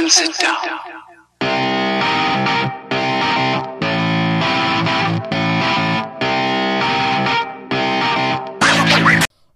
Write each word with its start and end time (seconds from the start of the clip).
and 0.00 0.10
sit 0.10 0.38
down. 0.38 0.56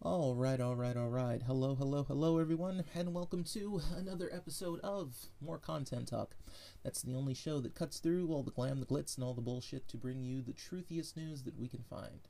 All 0.03 0.35
right, 0.35 0.61
all 0.61 0.77
right, 0.77 0.97
all 0.97 1.09
right. 1.09 1.41
Hello, 1.47 1.75
hello, 1.75 2.03
hello, 2.03 2.39
everyone, 2.39 2.85
and 2.95 3.15
welcome 3.15 3.43
to 3.55 3.81
another 3.97 4.29
episode 4.35 4.81
of 4.81 5.15
More 5.41 5.57
Content 5.59 6.09
Talk. 6.09 6.35
That's 6.83 7.01
the 7.01 7.15
only 7.15 7.33
show 7.33 7.61
that 7.61 7.75
cuts 7.75 7.99
through 7.99 8.29
all 8.31 8.43
the 8.43 8.51
glam, 8.51 8.81
the 8.81 8.87
glitz, 8.87 9.17
and 9.17 9.25
all 9.25 9.33
the 9.33 9.41
bullshit 9.41 9.89
to 9.89 9.97
bring 9.97 10.23
you 10.23 10.43
the 10.43 10.53
truthiest 10.53 11.17
news 11.17 11.45
that 11.45 11.59
we 11.59 11.69
can 11.69 11.85
find. 11.89 12.29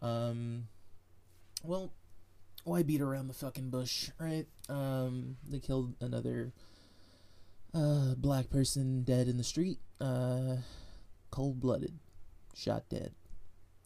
Um, 0.00 0.64
well, 1.64 1.94
why 2.64 2.82
beat 2.82 3.00
around 3.00 3.28
the 3.28 3.34
fucking 3.34 3.70
bush, 3.70 4.10
right? 4.20 4.46
Um, 4.68 5.38
they 5.48 5.60
killed 5.60 5.94
another 6.02 6.52
uh 7.74 8.14
black 8.16 8.50
person 8.50 9.02
dead 9.02 9.28
in 9.28 9.36
the 9.38 9.44
street, 9.44 9.78
uh, 10.00 10.56
cold-blooded, 11.30 11.98
shot 12.54 12.88
dead. 12.88 13.12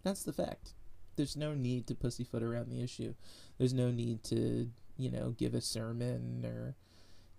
That's 0.02 0.22
the 0.22 0.32
fact 0.32 0.74
there's 1.16 1.36
no 1.36 1.54
need 1.54 1.86
to 1.86 1.94
pussyfoot 1.94 2.42
around 2.42 2.70
the 2.70 2.82
issue. 2.82 3.14
There's 3.58 3.74
no 3.74 3.90
need 3.90 4.22
to, 4.24 4.70
you 4.96 5.10
know, 5.10 5.30
give 5.30 5.54
a 5.54 5.60
sermon 5.60 6.44
or 6.44 6.76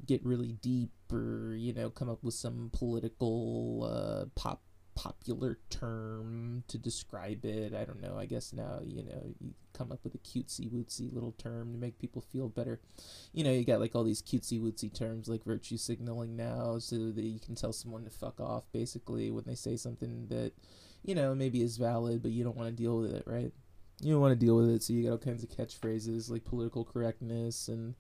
get 0.06 0.26
really 0.26 0.54
deep 0.62 0.92
or, 1.12 1.56
you 1.56 1.74
know, 1.74 1.90
come 1.90 2.10
up 2.10 2.24
with 2.24 2.34
some 2.34 2.70
political 2.74 3.84
uh, 3.84 4.26
pop 4.36 4.62
popular 4.98 5.60
term 5.70 6.64
to 6.68 6.78
describe 6.80 7.46
it. 7.46 7.76
I 7.76 7.86
don't 7.86 8.02
know. 8.02 8.18
I 8.18 8.26
guess 8.26 8.52
now, 8.52 8.80
you 8.84 9.04
know, 9.04 9.34
you 9.40 9.54
come 9.74 9.92
up 9.92 10.00
with 10.04 10.16
a 10.16 10.18
cutesy 10.18 10.72
wootsy 10.72 11.14
little 11.14 11.34
term 11.34 11.72
to 11.72 11.78
make 11.78 12.00
people 12.00 12.20
feel 12.20 12.50
better. 12.50 12.80
You 13.32 13.44
know, 13.44 13.52
you 13.52 13.64
got 13.64 13.80
like 13.80 13.94
all 13.94 14.04
these 14.04 14.24
cutesy 14.24 14.60
wootsy 14.60 14.92
terms 14.92 15.28
like 15.28 15.44
virtue 15.44 15.78
signaling 15.78 16.36
now 16.36 16.80
so 16.80 17.12
that 17.12 17.24
you 17.24 17.40
can 17.40 17.54
tell 17.54 17.72
someone 17.72 18.06
to 18.06 18.10
fuck 18.10 18.40
off 18.40 18.64
basically 18.72 19.30
when 19.30 19.44
they 19.46 19.54
say 19.54 19.78
something 19.78 20.26
that, 20.30 20.54
you 21.04 21.14
know, 21.14 21.36
maybe 21.36 21.62
is 21.62 21.78
valid, 21.78 22.24
but 22.24 22.32
you 22.32 22.44
don't 22.44 22.58
want 22.58 22.70
to 22.70 22.84
deal 22.84 22.98
with 22.98 23.14
it, 23.14 23.24
right? 23.28 23.52
you 24.00 24.12
don't 24.12 24.22
want 24.22 24.40
to 24.40 24.46
deal 24.46 24.56
with 24.56 24.70
it, 24.70 24.84
so 24.84 24.94
you 24.94 25.04
got 25.04 25.12
all 25.12 25.18
kinds 25.18 25.44
of 25.44 25.50
catchphrases 25.50 26.30
like 26.30 26.46
political 26.46 26.86
correctness 26.86 27.68
and 27.68 27.96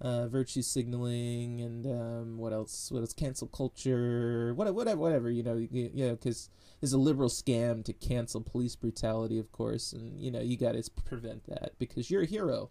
uh, 0.00 0.28
virtue 0.28 0.62
signaling 0.62 1.60
and 1.60 1.86
um, 1.86 2.38
what 2.38 2.52
else? 2.52 2.90
What 2.90 3.00
else? 3.00 3.12
Cancel 3.12 3.48
culture, 3.48 4.52
whatever, 4.54 4.74
whatever, 4.74 5.00
whatever. 5.00 5.30
You 5.30 5.42
know, 5.42 5.56
you, 5.56 5.90
you 5.92 6.06
know, 6.06 6.16
because 6.16 6.50
there's 6.80 6.92
a 6.92 6.98
liberal 6.98 7.28
scam 7.28 7.84
to 7.84 7.92
cancel 7.92 8.42
police 8.42 8.76
brutality, 8.76 9.38
of 9.38 9.50
course, 9.52 9.92
and 9.92 10.20
you 10.20 10.30
know 10.30 10.40
you 10.40 10.56
got 10.56 10.72
to 10.72 10.90
prevent 11.04 11.46
that 11.46 11.72
because 11.78 12.10
you're 12.10 12.22
a 12.22 12.26
hero 12.26 12.70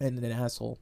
and 0.00 0.18
an 0.18 0.32
asshole. 0.32 0.78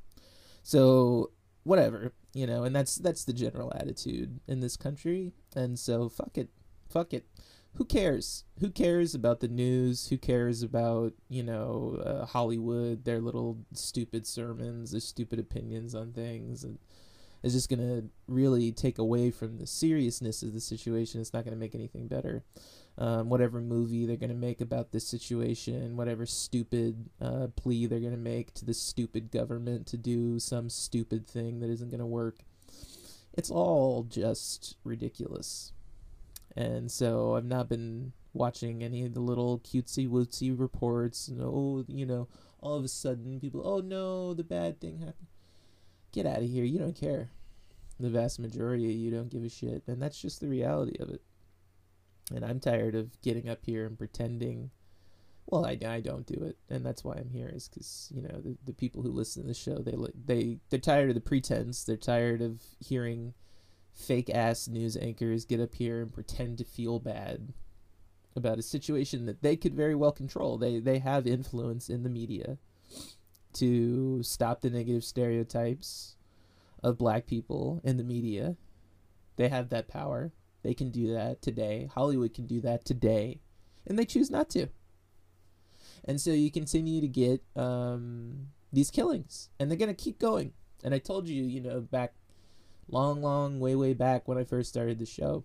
So 0.63 1.31
whatever, 1.65 2.13
you 2.33 2.47
know, 2.47 2.65
and 2.65 2.75
that's 2.75 2.97
that's 2.97 3.25
the 3.25 3.35
general 3.35 3.73
attitude 3.75 4.41
in 4.47 4.61
this 4.61 4.77
country, 4.77 5.33
and 5.55 5.79
so 5.79 6.09
fuck 6.09 6.39
it, 6.39 6.49
fuck 6.89 7.13
it 7.13 7.27
who 7.77 7.85
cares? 7.85 8.45
Who 8.61 8.71
cares 8.71 9.15
about 9.15 9.41
the 9.41 9.49
news? 9.49 10.07
Who 10.09 10.17
cares 10.17 10.63
about, 10.63 11.13
you 11.29 11.43
know, 11.43 12.01
uh, 12.05 12.27
Hollywood, 12.27 13.05
their 13.05 13.21
little 13.21 13.59
stupid 13.73 14.27
sermons, 14.27 14.93
their 14.93 15.01
stupid 15.01 15.41
opinions 15.41 15.95
on 15.95 16.13
things? 16.13 16.63
And 16.63 16.79
it's 17.43 17.55
just 17.55 17.69
going 17.69 17.81
to 17.81 18.09
really 18.29 18.71
take 18.71 18.99
away 18.99 19.31
from 19.33 19.59
the 19.59 19.67
seriousness 19.67 20.43
of 20.43 20.53
the 20.53 20.61
situation. 20.61 21.21
It's 21.21 21.33
not 21.33 21.45
going 21.45 21.55
to 21.55 21.61
make 21.61 21.75
anything 21.75 22.07
better. 22.07 22.45
Um, 22.97 23.29
whatever 23.29 23.61
movie 23.61 24.07
they're 24.07 24.17
going 24.17 24.31
to 24.31 24.37
make 24.37 24.61
about 24.61 24.93
this 24.93 25.07
situation, 25.07 25.97
whatever 25.97 26.27
stupid 26.27 27.11
uh, 27.21 27.49
plea 27.57 27.87
they're 27.87 27.99
going 27.99 28.13
to 28.13 28.17
make 28.17 28.55
to 28.55 28.65
the 28.65 28.73
stupid 28.73 29.33
government 29.33 29.89
to 29.89 29.97
do 29.97 30.39
some 30.39 30.71
stupid 30.71 31.27
thing 31.27 31.59
that 31.59 31.71
isn't 31.71 31.91
going 31.91 31.99
to 31.99 32.07
work, 32.07 32.39
it's 33.37 33.51
all 33.51 34.05
just 34.05 34.77
ridiculous 34.85 35.74
and 36.57 36.91
so 36.91 37.37
I've 37.37 37.45
not 37.45 37.69
been 37.69 38.13
watching 38.33 38.83
any 38.83 39.05
of 39.05 39.15
the 39.15 39.21
little 39.21 39.61
cutesy 39.61 40.09
wootsy 40.09 40.59
reports. 40.59 41.29
And 41.29 41.41
oh, 41.43 41.85
you 41.89 42.07
know, 42.07 42.29
all 42.61 42.77
of 42.77 42.85
a 42.85 42.89
sudden 42.89 43.41
people, 43.41 43.63
oh 43.65 43.81
no, 43.81 44.35
the 44.35 44.45
bad 44.45 44.81
thing 44.81 44.99
happened. 44.99 45.29
Get 46.13 46.27
out 46.27 46.39
of 46.39 46.49
here! 46.49 46.65
You 46.65 46.79
don't 46.79 46.95
care. 46.95 47.31
The 47.99 48.11
vast 48.11 48.39
majority 48.39 48.87
of 48.87 48.93
you 48.93 49.11
don't 49.11 49.31
give 49.31 49.45
a 49.45 49.49
shit, 49.49 49.83
and 49.87 50.01
that's 50.01 50.21
just 50.21 50.41
the 50.41 50.49
reality 50.49 50.97
of 51.01 51.11
it. 51.11 51.23
And 52.35 52.45
I'm 52.45 52.61
tired 52.61 52.95
of 52.95 53.21
getting 53.21 53.49
up 53.49 53.61
here 53.65 53.87
and 53.87 53.99
pretending. 53.99 54.71
Well, 55.47 55.67
I, 55.67 55.79
I 55.87 56.01
don't 56.01 56.27
do 56.27 56.43
it, 56.45 56.57
and 56.71 56.87
that's 56.87 57.05
why 57.05 57.15
I'm 57.15 57.31
here. 57.31 57.51
Is 57.53 57.69
because 57.69 58.13
you 58.15 58.23
know 58.23 58.41
the, 58.41 58.57
the 58.65 58.73
people 58.73 59.03
who 59.03 59.11
listen 59.11 59.43
to 59.43 59.49
the 59.49 59.55
show 59.55 59.79
they 59.79 59.97
they 60.25 60.59
they're 60.71 60.79
tired 60.79 61.09
of 61.09 61.17
the 61.17 61.21
pretense. 61.21 61.83
They're 61.83 61.97
tired 61.97 62.43
of 62.43 62.63
hearing 62.79 63.35
fake 63.95 64.29
ass 64.31 64.69
news 64.69 64.97
anchors 64.97 65.45
get 65.45 65.61
up 65.61 65.75
here 65.75 66.03
and 66.03 66.13
pretend 66.13 66.59
to 66.59 66.65
feel 66.65 66.99
bad 66.99 67.53
about 68.37 68.59
a 68.59 68.63
situation 68.63 69.27
that 69.27 69.43
they 69.43 69.57
could 69.57 69.75
very 69.75 69.95
well 69.95 70.13
control. 70.13 70.59
They 70.59 70.81
they 70.81 70.99
have 70.99 71.27
influence 71.27 71.89
in 71.89 72.03
the 72.03 72.11
media 72.11 72.59
to 73.55 74.23
stop 74.23 74.61
the 74.61 74.71
negative 74.71 75.05
stereotypes 75.05 76.17
of 76.83 76.99
black 76.99 77.27
people 77.27 77.81
in 77.85 77.97
the 77.97 78.05
media. 78.05 78.57
They 79.37 79.49
have 79.49 79.71
that 79.71 79.89
power. 79.89 80.33
They 80.63 80.75
can 80.75 80.91
do 80.91 81.13
that 81.13 81.41
today. 81.41 81.89
Hollywood 81.95 82.35
can 82.35 82.47
do 82.47 82.61
that 82.63 82.85
today. 82.85 83.41
And 83.87 83.99
they 83.99 84.05
choose 84.05 84.31
not 84.31 84.51
to. 84.51 84.69
And 86.05 86.21
so 86.21 86.31
you 86.31 86.51
continue 86.51 87.01
to 87.01 87.09
get 87.09 87.43
um, 87.57 88.49
these 88.73 88.91
killings. 88.91 89.51
And 89.59 89.71
they're 89.71 89.79
going 89.79 89.95
to 89.95 90.03
keep 90.03 90.19
going. 90.19 90.53
And 90.83 90.95
I 90.95 90.99
told 90.99 91.29
you, 91.29 91.45
you 91.45 91.61
know, 91.61 91.81
back 91.81 92.15
long, 92.89 93.23
long, 93.23 93.61
way, 93.61 93.75
way 93.75 93.95
back 93.95 94.29
when 94.29 94.39
I 94.39 94.45
first 94.45 94.69
started 94.69 94.99
the 94.99 95.07
show. 95.07 95.45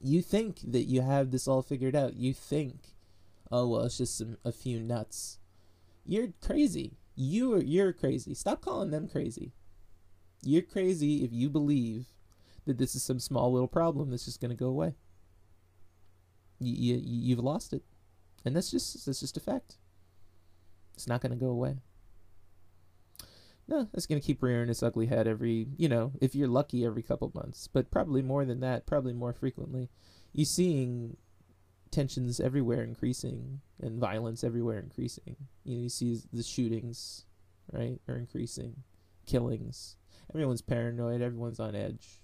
You 0.00 0.22
think 0.22 0.60
that 0.72 0.82
you 0.82 1.02
have 1.02 1.30
this 1.30 1.46
all 1.46 1.62
figured 1.62 1.94
out. 1.94 2.14
You 2.14 2.34
think, 2.34 2.94
oh 3.50 3.68
well, 3.68 3.82
it's 3.82 3.98
just 3.98 4.18
some, 4.18 4.36
a 4.44 4.52
few 4.52 4.80
nuts. 4.80 5.38
You're 6.04 6.28
crazy. 6.40 6.96
You 7.14 7.54
are 7.54 7.62
you're 7.62 7.92
crazy. 7.92 8.34
Stop 8.34 8.62
calling 8.62 8.90
them 8.90 9.08
crazy. 9.08 9.52
You're 10.42 10.62
crazy 10.62 11.24
if 11.24 11.32
you 11.32 11.48
believe 11.48 12.06
that 12.66 12.78
this 12.78 12.96
is 12.96 13.02
some 13.02 13.20
small 13.20 13.52
little 13.52 13.68
problem 13.68 14.10
that's 14.10 14.24
just 14.24 14.40
gonna 14.40 14.54
go 14.54 14.66
away. 14.66 14.94
You, 16.58 16.96
you 16.96 17.00
you've 17.04 17.38
lost 17.38 17.72
it, 17.72 17.82
and 18.44 18.56
that's 18.56 18.70
just 18.70 19.06
that's 19.06 19.20
just 19.20 19.36
a 19.36 19.40
fact. 19.40 19.76
It's 20.94 21.06
not 21.06 21.20
gonna 21.20 21.36
go 21.36 21.48
away 21.48 21.76
no, 23.68 23.88
it's 23.94 24.06
going 24.06 24.20
to 24.20 24.26
keep 24.26 24.42
rearing 24.42 24.68
its 24.68 24.82
ugly 24.82 25.06
head 25.06 25.26
every, 25.26 25.68
you 25.76 25.88
know, 25.88 26.12
if 26.20 26.34
you're 26.34 26.48
lucky, 26.48 26.84
every 26.84 27.02
couple 27.02 27.30
months. 27.34 27.68
But 27.68 27.90
probably 27.90 28.22
more 28.22 28.44
than 28.44 28.60
that, 28.60 28.86
probably 28.86 29.12
more 29.12 29.32
frequently. 29.32 29.88
You're 30.32 30.44
seeing 30.46 31.16
tensions 31.90 32.40
everywhere 32.40 32.82
increasing 32.82 33.60
and 33.80 34.00
violence 34.00 34.42
everywhere 34.42 34.78
increasing. 34.78 35.36
You 35.64 35.76
know, 35.76 35.82
you 35.82 35.88
see 35.88 36.18
the 36.32 36.42
shootings, 36.42 37.26
right, 37.70 38.00
are 38.08 38.16
increasing, 38.16 38.82
killings. 39.26 39.96
Everyone's 40.30 40.62
paranoid, 40.62 41.22
everyone's 41.22 41.60
on 41.60 41.76
edge. 41.76 42.20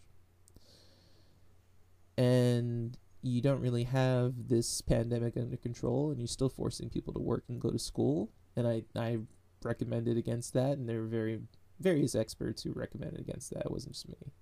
And 2.17 2.97
you 3.23 3.41
don't 3.41 3.61
really 3.61 3.85
have 3.85 4.49
this 4.49 4.81
pandemic 4.81 5.37
under 5.37 5.57
control 5.57 6.11
and 6.11 6.19
you're 6.19 6.27
still 6.27 6.49
forcing 6.49 6.89
people 6.89 7.13
to 7.13 7.21
work 7.21 7.45
and 7.49 7.61
go 7.61 7.71
to 7.71 7.79
school. 7.79 8.31
And 8.57 8.67
I, 8.67 8.83
I 8.97 9.19
recommended 9.65 10.17
against 10.17 10.55
that, 10.55 10.79
and 10.79 10.89
there 10.89 11.01
were 11.01 11.07
very 11.07 11.41
various 11.81 12.15
experts 12.15 12.63
who 12.63 12.73
recommended 12.73 13.21
against 13.21 13.51
that. 13.51 13.67
It 13.67 13.71
wasn't 13.71 13.95
just 13.95 14.09
me, 14.09 14.33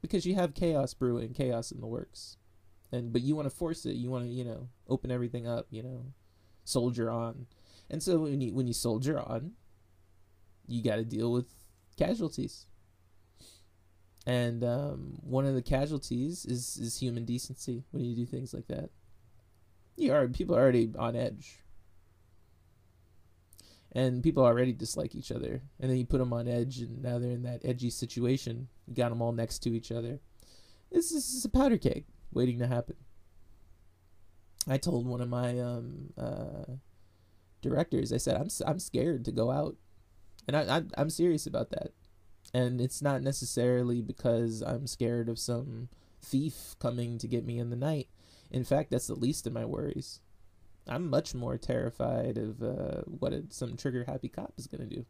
because 0.00 0.26
you 0.26 0.34
have 0.34 0.54
chaos 0.54 0.94
brewing, 0.94 1.34
chaos 1.34 1.70
in 1.70 1.80
the 1.80 1.86
works, 1.86 2.36
and 2.90 3.12
but 3.12 3.22
you 3.22 3.36
want 3.36 3.48
to 3.48 3.54
force 3.54 3.86
it. 3.86 3.94
You 3.94 4.10
want 4.10 4.24
to 4.24 4.30
you 4.30 4.44
know 4.44 4.68
open 4.88 5.10
everything 5.10 5.46
up. 5.46 5.66
You 5.70 5.82
know, 5.82 6.04
soldier 6.64 7.10
on, 7.10 7.46
and 7.90 8.02
so 8.02 8.20
when 8.20 8.40
you 8.40 8.54
when 8.54 8.66
you 8.66 8.72
soldier 8.72 9.18
on, 9.18 9.52
you 10.66 10.82
got 10.82 10.96
to 10.96 11.04
deal 11.04 11.32
with 11.32 11.46
casualties. 11.96 12.66
And 14.24 14.62
um, 14.62 15.18
one 15.20 15.46
of 15.46 15.54
the 15.54 15.62
casualties 15.62 16.44
is 16.46 16.76
is 16.76 16.98
human 16.98 17.24
decency 17.24 17.84
when 17.90 18.04
you 18.04 18.14
do 18.14 18.24
things 18.24 18.54
like 18.54 18.68
that. 18.68 18.90
You 19.96 20.12
are 20.12 20.28
people 20.28 20.56
are 20.56 20.60
already 20.60 20.90
on 20.96 21.16
edge 21.16 21.61
and 23.94 24.22
people 24.22 24.44
already 24.44 24.72
dislike 24.72 25.14
each 25.14 25.30
other. 25.30 25.62
And 25.78 25.90
then 25.90 25.98
you 25.98 26.06
put 26.06 26.18
them 26.18 26.32
on 26.32 26.48
edge 26.48 26.78
and 26.78 27.02
now 27.02 27.18
they're 27.18 27.30
in 27.30 27.42
that 27.42 27.60
edgy 27.64 27.90
situation. 27.90 28.68
You 28.86 28.94
got 28.94 29.10
them 29.10 29.20
all 29.20 29.32
next 29.32 29.58
to 29.60 29.70
each 29.70 29.92
other. 29.92 30.18
This 30.90 31.12
is 31.12 31.44
a 31.44 31.48
powder 31.48 31.78
keg 31.78 32.06
waiting 32.32 32.58
to 32.58 32.66
happen. 32.66 32.96
I 34.68 34.78
told 34.78 35.06
one 35.06 35.20
of 35.20 35.28
my 35.28 35.58
um, 35.58 36.12
uh, 36.16 36.72
directors 37.60 38.12
i 38.12 38.16
said 38.16 38.36
i'm, 38.36 38.48
I'm 38.66 38.78
scared 38.78 39.24
to 39.26 39.32
go 39.32 39.50
out. 39.50 39.76
And 40.48 40.56
I, 40.56 40.78
I, 40.78 40.82
i'm 40.96 41.10
serious 41.10 41.46
about 41.46 41.70
that. 41.70 41.92
And 42.54 42.80
it's 42.80 43.02
not 43.02 43.22
necessarily 43.22 44.00
because 44.00 44.62
i'm 44.62 44.86
scared 44.86 45.28
of 45.28 45.38
some 45.38 45.88
thief 46.20 46.76
coming 46.78 47.18
to 47.18 47.28
get 47.28 47.44
me 47.44 47.58
in 47.58 47.70
the 47.70 47.76
night. 47.76 48.08
In 48.50 48.64
fact 48.64 48.90
that's 48.90 49.08
the 49.08 49.14
least 49.14 49.46
of 49.46 49.52
my 49.52 49.64
worries 49.64 50.20
I'm 50.88 51.08
much 51.08 51.34
more 51.34 51.56
terrified 51.56 52.38
of 52.38 52.62
uh, 52.62 53.02
what 53.06 53.32
some 53.50 53.76
trigger 53.76 54.04
happy 54.04 54.28
cop 54.28 54.52
is 54.56 54.66
going 54.66 54.88
to 54.88 54.96
do. 54.96 55.04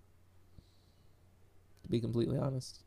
To 1.82 1.88
be 1.88 2.00
completely 2.00 2.38
honest, 2.38 2.84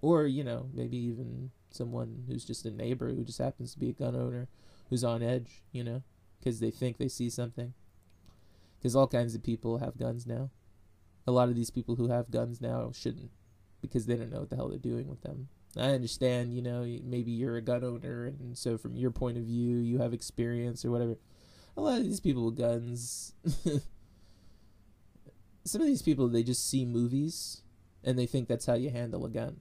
or 0.00 0.26
you 0.26 0.44
know 0.44 0.68
maybe 0.72 0.96
even 0.96 1.50
someone 1.70 2.24
who's 2.26 2.44
just 2.44 2.64
a 2.64 2.70
neighbor 2.70 3.12
who 3.12 3.24
just 3.24 3.38
happens 3.38 3.72
to 3.72 3.78
be 3.78 3.90
a 3.90 3.92
gun 3.92 4.16
owner 4.16 4.48
who's 4.88 5.04
on 5.04 5.22
edge 5.22 5.62
you 5.72 5.84
know 5.84 6.02
because 6.38 6.60
they 6.60 6.70
think 6.70 6.96
they 6.96 7.08
see 7.08 7.28
something. 7.28 7.74
Because 8.78 8.94
all 8.94 9.08
kinds 9.08 9.34
of 9.34 9.42
people 9.42 9.78
have 9.78 9.98
guns 9.98 10.26
now. 10.26 10.50
A 11.26 11.32
lot 11.32 11.48
of 11.48 11.56
these 11.56 11.70
people 11.70 11.96
who 11.96 12.08
have 12.08 12.30
guns 12.30 12.60
now 12.60 12.92
shouldn't 12.94 13.30
because 13.80 14.06
they 14.06 14.16
don't 14.16 14.30
know 14.30 14.40
what 14.40 14.50
the 14.50 14.56
hell 14.56 14.68
they're 14.68 14.78
doing 14.78 15.08
with 15.08 15.22
them. 15.22 15.48
I 15.76 15.90
understand 15.90 16.54
you 16.54 16.62
know 16.62 16.86
maybe 17.04 17.32
you're 17.32 17.56
a 17.56 17.62
gun 17.62 17.84
owner 17.84 18.24
and 18.24 18.56
so 18.56 18.78
from 18.78 18.96
your 18.96 19.10
point 19.10 19.36
of 19.36 19.44
view 19.44 19.76
you 19.76 19.98
have 19.98 20.14
experience 20.14 20.84
or 20.84 20.90
whatever 20.90 21.18
a 21.76 21.80
lot 21.80 21.98
of 21.98 22.04
these 22.04 22.20
people 22.20 22.46
with 22.46 22.56
guns 22.56 23.32
some 25.64 25.80
of 25.80 25.86
these 25.86 26.02
people 26.02 26.28
they 26.28 26.42
just 26.42 26.68
see 26.68 26.84
movies 26.84 27.62
and 28.04 28.18
they 28.18 28.26
think 28.26 28.48
that's 28.48 28.66
how 28.66 28.74
you 28.74 28.90
handle 28.90 29.24
a 29.24 29.30
gun 29.30 29.60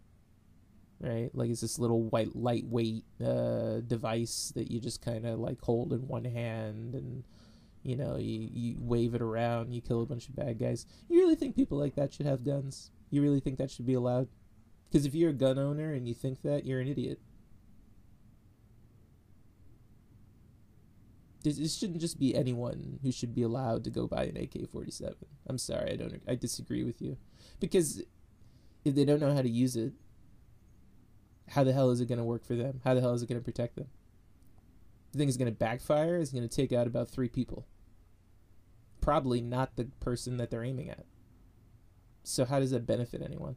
right? 0.99 1.29
Like 1.33 1.49
it's 1.49 1.61
this 1.61 1.79
little 1.79 2.03
white 2.03 2.35
lightweight 2.35 3.03
uh, 3.23 3.81
device 3.81 4.51
that 4.55 4.71
you 4.71 4.79
just 4.79 5.03
kind 5.03 5.25
of 5.25 5.39
like 5.39 5.61
hold 5.61 5.93
in 5.93 6.07
one 6.07 6.25
hand 6.25 6.95
and 6.95 7.23
you 7.83 7.95
know 7.95 8.17
you, 8.17 8.49
you 8.51 8.75
wave 8.79 9.13
it 9.13 9.21
around 9.21 9.73
you 9.73 9.81
kill 9.81 10.01
a 10.01 10.05
bunch 10.05 10.27
of 10.27 10.35
bad 10.35 10.59
guys. 10.59 10.85
You 11.09 11.19
really 11.19 11.35
think 11.35 11.55
people 11.55 11.77
like 11.77 11.95
that 11.95 12.13
should 12.13 12.25
have 12.25 12.43
guns? 12.43 12.91
You 13.09 13.21
really 13.21 13.39
think 13.39 13.57
that 13.57 13.71
should 13.71 13.85
be 13.85 13.93
allowed? 13.93 14.27
Because 14.87 15.05
if 15.05 15.15
you're 15.15 15.31
a 15.31 15.33
gun 15.33 15.59
owner 15.59 15.93
and 15.93 16.07
you 16.07 16.13
think 16.13 16.41
that 16.43 16.65
you're 16.65 16.79
an 16.79 16.87
idiot 16.87 17.19
this 21.51 21.77
shouldn't 21.77 21.99
just 21.99 22.19
be 22.19 22.35
anyone 22.35 22.99
who 23.03 23.11
should 23.11 23.33
be 23.33 23.43
allowed 23.43 23.83
to 23.83 23.89
go 23.89 24.07
buy 24.07 24.23
an 24.23 24.37
AK-47 24.37 25.13
i'm 25.47 25.57
sorry 25.57 25.91
i 25.91 25.95
don't 25.95 26.21
i 26.27 26.35
disagree 26.35 26.83
with 26.83 27.01
you 27.01 27.17
because 27.59 28.01
if 28.83 28.95
they 28.95 29.05
don't 29.05 29.19
know 29.19 29.33
how 29.33 29.41
to 29.41 29.49
use 29.49 29.75
it 29.75 29.93
how 31.49 31.63
the 31.63 31.73
hell 31.73 31.91
is 31.91 32.01
it 32.01 32.07
going 32.07 32.17
to 32.17 32.23
work 32.23 32.43
for 32.43 32.55
them? 32.55 32.81
How 32.83 32.93
the 32.93 33.01
hell 33.01 33.13
is 33.13 33.21
it 33.21 33.29
going 33.29 33.39
to 33.39 33.45
protect 33.45 33.75
them? 33.75 33.87
The 35.11 35.19
thing 35.19 35.29
is 35.29 35.37
going 35.37 35.51
to 35.51 35.57
backfire. 35.57 36.17
It's 36.17 36.31
going 36.31 36.47
to 36.47 36.53
take 36.55 36.73
out 36.73 36.87
about 36.87 37.09
three 37.09 37.29
people. 37.29 37.65
Probably 39.01 39.41
not 39.41 39.75
the 39.75 39.85
person 39.99 40.37
that 40.37 40.49
they're 40.49 40.63
aiming 40.63 40.89
at. 40.89 41.05
So 42.23 42.45
how 42.45 42.59
does 42.59 42.71
that 42.71 42.87
benefit 42.87 43.21
anyone? 43.21 43.55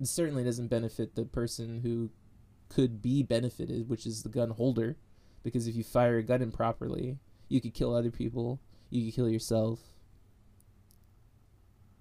It 0.00 0.06
certainly 0.06 0.44
doesn't 0.44 0.68
benefit 0.68 1.16
the 1.16 1.24
person 1.24 1.80
who 1.80 2.10
could 2.68 3.02
be 3.02 3.22
benefited, 3.22 3.88
which 3.88 4.06
is 4.06 4.22
the 4.22 4.28
gun 4.28 4.50
holder, 4.50 4.96
because 5.48 5.66
if 5.66 5.74
you 5.76 5.84
fire 5.84 6.18
a 6.18 6.22
gun 6.22 6.42
improperly, 6.42 7.18
you 7.48 7.60
could 7.60 7.74
kill 7.74 7.94
other 7.94 8.10
people, 8.10 8.60
you 8.90 9.04
could 9.04 9.14
kill 9.14 9.28
yourself, 9.28 9.80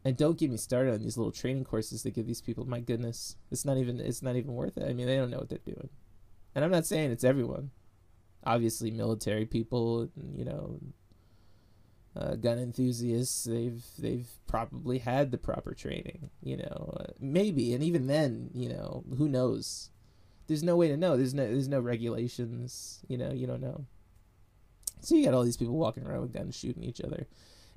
and 0.07 0.15
don't 0.15 0.37
get 0.37 0.49
me 0.49 0.55
started 0.55 0.93
on 0.93 1.01
these 1.01 1.17
little 1.17 1.33
training 1.33 1.65
courses 1.65 2.01
they 2.01 2.11
give 2.11 2.27
these 2.27 2.41
people. 2.41 2.63
My 2.65 2.79
goodness, 2.79 3.35
it's 3.51 3.65
not 3.65 3.77
even 3.77 3.99
it's 3.99 4.21
not 4.21 4.37
even 4.37 4.53
worth 4.53 4.77
it. 4.77 4.87
I 4.87 4.93
mean, 4.93 5.05
they 5.05 5.17
don't 5.17 5.29
know 5.29 5.39
what 5.39 5.49
they're 5.49 5.59
doing. 5.65 5.89
And 6.55 6.63
I'm 6.63 6.71
not 6.71 6.85
saying 6.85 7.11
it's 7.11 7.25
everyone. 7.25 7.71
Obviously, 8.45 8.89
military 8.89 9.45
people, 9.45 10.09
you 10.33 10.45
know, 10.45 10.79
uh, 12.15 12.35
gun 12.35 12.57
enthusiasts, 12.57 13.43
they've 13.43 13.83
they've 13.99 14.29
probably 14.47 14.99
had 14.99 15.31
the 15.31 15.37
proper 15.37 15.73
training. 15.73 16.29
You 16.41 16.57
know, 16.57 16.93
uh, 17.01 17.11
maybe, 17.19 17.73
and 17.73 17.83
even 17.83 18.07
then, 18.07 18.49
you 18.53 18.69
know, 18.69 19.03
who 19.17 19.27
knows? 19.27 19.89
There's 20.47 20.63
no 20.63 20.75
way 20.75 20.87
to 20.87 20.97
know. 20.97 21.17
There's 21.17 21.33
no 21.33 21.45
there's 21.45 21.67
no 21.67 21.79
regulations. 21.79 22.99
You 23.07 23.17
know, 23.17 23.31
you 23.31 23.47
don't 23.47 23.61
know. 23.61 23.85
So 25.01 25.15
you 25.15 25.25
got 25.25 25.33
all 25.33 25.43
these 25.43 25.57
people 25.57 25.75
walking 25.77 26.05
around 26.05 26.21
with 26.21 26.33
guns 26.33 26.55
shooting 26.55 26.83
each 26.83 27.01
other 27.01 27.27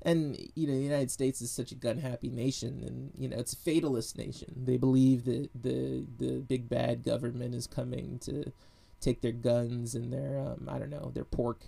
and 0.03 0.37
you 0.55 0.67
know 0.67 0.73
the 0.73 0.79
United 0.79 1.11
States 1.11 1.41
is 1.41 1.51
such 1.51 1.71
a 1.71 1.75
gun 1.75 1.99
happy 1.99 2.29
nation, 2.29 2.83
and 2.85 3.11
you 3.17 3.29
know 3.29 3.37
it's 3.37 3.53
a 3.53 3.57
fatalist 3.57 4.17
nation. 4.17 4.63
They 4.65 4.77
believe 4.77 5.25
that 5.25 5.49
the 5.59 6.05
the 6.17 6.39
big 6.39 6.69
bad 6.69 7.03
government 7.03 7.53
is 7.53 7.67
coming 7.67 8.19
to 8.23 8.51
take 8.99 9.21
their 9.21 9.31
guns 9.31 9.93
and 9.95 10.11
their 10.11 10.39
um, 10.39 10.67
I 10.69 10.79
don't 10.79 10.89
know 10.89 11.11
their 11.13 11.25
pork. 11.25 11.65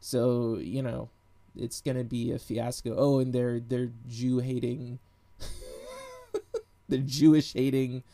So 0.00 0.56
you 0.56 0.82
know 0.82 1.10
it's 1.54 1.80
gonna 1.82 2.04
be 2.04 2.32
a 2.32 2.38
fiasco. 2.38 2.94
Oh, 2.96 3.18
and 3.18 3.32
they're 3.34 3.60
they're 3.60 3.90
Jew 4.08 4.38
hating, 4.38 4.98
their 6.88 7.00
Jewish 7.00 7.52
hating 7.52 8.04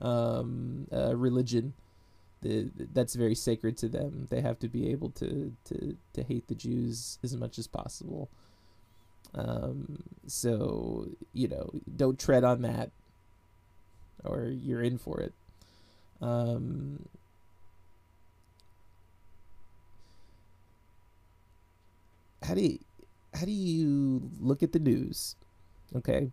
um, 0.00 0.86
uh, 0.92 1.16
religion. 1.16 1.74
The, 2.42 2.70
that's 2.92 3.14
very 3.14 3.34
sacred 3.34 3.76
to 3.78 3.88
them. 3.88 4.26
They 4.30 4.40
have 4.40 4.58
to 4.60 4.68
be 4.68 4.90
able 4.90 5.10
to, 5.10 5.52
to, 5.64 5.96
to 6.12 6.22
hate 6.22 6.48
the 6.48 6.54
Jews 6.54 7.18
as 7.24 7.34
much 7.36 7.58
as 7.58 7.66
possible. 7.66 8.28
Um, 9.34 10.02
so 10.26 11.08
you 11.32 11.48
know, 11.48 11.70
don't 11.96 12.18
tread 12.18 12.44
on 12.44 12.62
that, 12.62 12.90
or 14.24 14.44
you're 14.44 14.82
in 14.82 14.98
for 14.98 15.20
it. 15.20 15.32
Um, 16.20 17.08
how 22.42 22.54
do 22.54 22.62
you 22.62 22.78
how 23.34 23.44
do 23.44 23.52
you 23.52 24.30
look 24.40 24.62
at 24.62 24.72
the 24.72 24.78
news, 24.78 25.36
okay, 25.94 26.30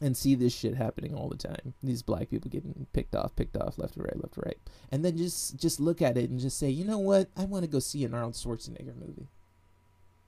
and 0.00 0.16
see 0.16 0.34
this 0.34 0.54
shit 0.54 0.74
happening 0.74 1.14
all 1.14 1.28
the 1.28 1.36
time? 1.36 1.74
These 1.82 2.02
black 2.02 2.30
people 2.30 2.50
getting 2.50 2.86
picked 2.92 3.14
off, 3.14 3.36
picked 3.36 3.56
off, 3.56 3.78
left 3.78 3.94
to 3.94 4.02
right, 4.02 4.16
left 4.16 4.34
to 4.34 4.42
right, 4.44 4.58
and 4.90 5.04
then 5.04 5.16
just 5.16 5.56
just 5.56 5.80
look 5.80 6.02
at 6.02 6.16
it 6.16 6.30
and 6.30 6.40
just 6.40 6.58
say, 6.58 6.68
you 6.70 6.84
know 6.84 6.98
what? 6.98 7.28
I 7.36 7.44
want 7.44 7.64
to 7.64 7.70
go 7.70 7.78
see 7.78 8.04
an 8.04 8.14
Arnold 8.14 8.34
Schwarzenegger 8.34 8.96
movie 8.96 9.28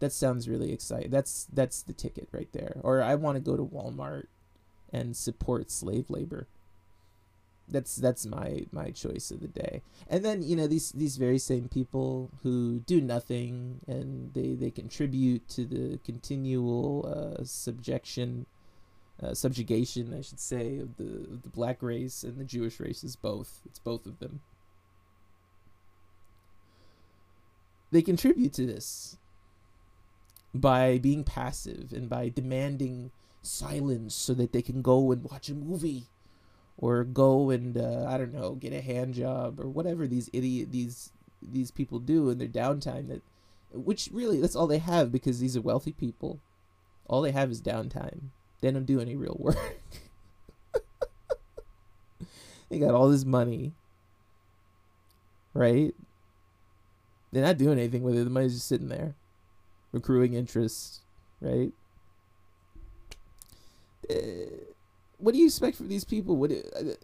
that 0.01 0.13
sounds 0.13 0.49
really 0.49 0.73
exciting. 0.73 1.11
That's 1.11 1.47
that's 1.53 1.83
the 1.83 1.93
ticket 1.93 2.29
right 2.33 2.49
there. 2.53 2.77
Or 2.83 3.03
I 3.03 3.15
want 3.15 3.37
to 3.37 3.41
go 3.41 3.57
to 3.57 3.65
Walmart 3.65 4.27
and 4.93 5.17
support 5.17 5.71
slave 5.71 6.09
labor. 6.09 6.47
That's 7.69 7.97
that's 7.97 8.25
my 8.25 8.67
my 8.73 8.91
choice 8.91 9.31
of 9.31 9.41
the 9.41 9.49
day. 9.49 9.83
And 10.09 10.25
then 10.25 10.43
you 10.43 10.57
know 10.57 10.67
these 10.67 10.93
these 10.93 11.17
very 11.17 11.39
same 11.39 11.69
people 11.69 12.31
who 12.43 12.81
do 12.81 13.01
nothing 13.01 13.81
and 13.87 14.33
they 14.35 14.55
they 14.55 14.71
contribute 14.71 15.49
to 15.51 15.67
the 15.67 15.99
continual 16.05 17.39
uh, 17.41 17.45
subjection, 17.45 18.47
uh, 19.23 19.35
subjugation 19.35 20.15
I 20.15 20.23
should 20.23 20.41
say 20.41 20.79
of 20.79 20.97
the 20.97 21.33
of 21.33 21.43
the 21.43 21.49
black 21.49 21.83
race 21.83 22.23
and 22.23 22.39
the 22.39 22.45
Jewish 22.45 22.79
race 22.81 23.03
is 23.03 23.17
both. 23.17 23.61
It's 23.67 23.79
both 23.79 24.07
of 24.07 24.19
them. 24.19 24.41
They 27.91 28.03
contribute 28.03 28.53
to 28.55 28.67
this 28.67 29.17
by 30.55 30.99
being 30.99 31.25
passive 31.25 31.93
and 31.93 32.09
by 32.09 32.29
demanding 32.29 33.11
silence 33.43 34.15
so 34.15 34.35
that 34.35 34.53
they 34.53 34.63
can 34.63 34.83
go 34.83 35.11
and 35.13 35.25
watch 35.25 35.49
a 35.49 35.55
movie 35.55 36.05
or 36.77 37.05
go 37.05 37.51
and 37.51 37.77
uh, 37.77 38.07
I 38.09 38.19
don't 38.19 38.35
know 38.35 38.55
get 38.55 38.73
a 38.73 38.81
hand 38.81 39.15
job 39.15 39.61
or 39.61 39.69
whatever 39.69 40.07
these 40.07 40.31
idiot 40.33 40.71
these 40.71 41.11
these 41.43 41.71
people 41.71 41.99
do 41.99 42.31
in 42.31 42.39
their 42.39 42.49
downtime 42.49 43.09
that 43.09 43.23
which 43.73 44.09
really 44.13 44.41
that's 44.41 44.57
all 44.57 44.67
they 44.67 44.79
have 44.79 45.13
because 45.13 45.41
these 45.41 45.57
are 45.57 45.61
wealthy 45.61 45.93
people 45.93 46.41
all 47.07 47.23
they 47.23 47.33
have 47.33 47.51
is 47.51 47.63
downtime 47.63 48.31
they 48.61 48.71
don't 48.71 48.87
do 48.87 49.01
any 49.01 49.17
real 49.17 49.37
work 49.39 49.57
they 52.71 52.79
got 52.79 52.95
all 52.95 53.09
this 53.09 53.25
money 53.25 53.73
right 55.55 55.95
they're 57.33 57.45
not 57.45 57.59
doing 57.59 57.79
anything 57.79 58.03
with 58.03 58.17
it 58.17 58.25
the 58.25 58.31
money's 58.31 58.55
just 58.55 58.69
sitting 58.69 58.89
there 58.89 59.15
accruing 59.93 60.35
interest, 60.35 61.01
right? 61.41 61.73
Uh, 64.11 64.15
what 65.19 65.33
do 65.33 65.39
you 65.39 65.47
expect 65.47 65.77
from 65.77 65.89
these 65.89 66.05
people? 66.05 66.37
What 66.37 66.53
uh, 66.53 66.95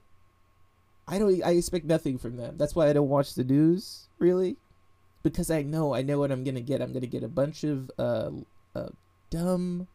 I 1.06 1.18
don't. 1.18 1.42
I 1.44 1.50
expect 1.50 1.84
nothing 1.84 2.18
from 2.18 2.36
them. 2.36 2.56
That's 2.56 2.74
why 2.74 2.88
I 2.88 2.92
don't 2.92 3.08
watch 3.08 3.34
the 3.34 3.44
news 3.44 4.08
really, 4.18 4.56
because 5.22 5.50
I 5.50 5.62
know 5.62 5.94
I 5.94 6.02
know 6.02 6.18
what 6.18 6.30
I'm 6.30 6.44
gonna 6.44 6.60
get. 6.60 6.80
I'm 6.80 6.92
gonna 6.92 7.06
get 7.06 7.22
a 7.22 7.28
bunch 7.28 7.64
of 7.64 7.90
uh, 7.98 8.30
uh 8.74 8.88
dumb, 9.30 9.88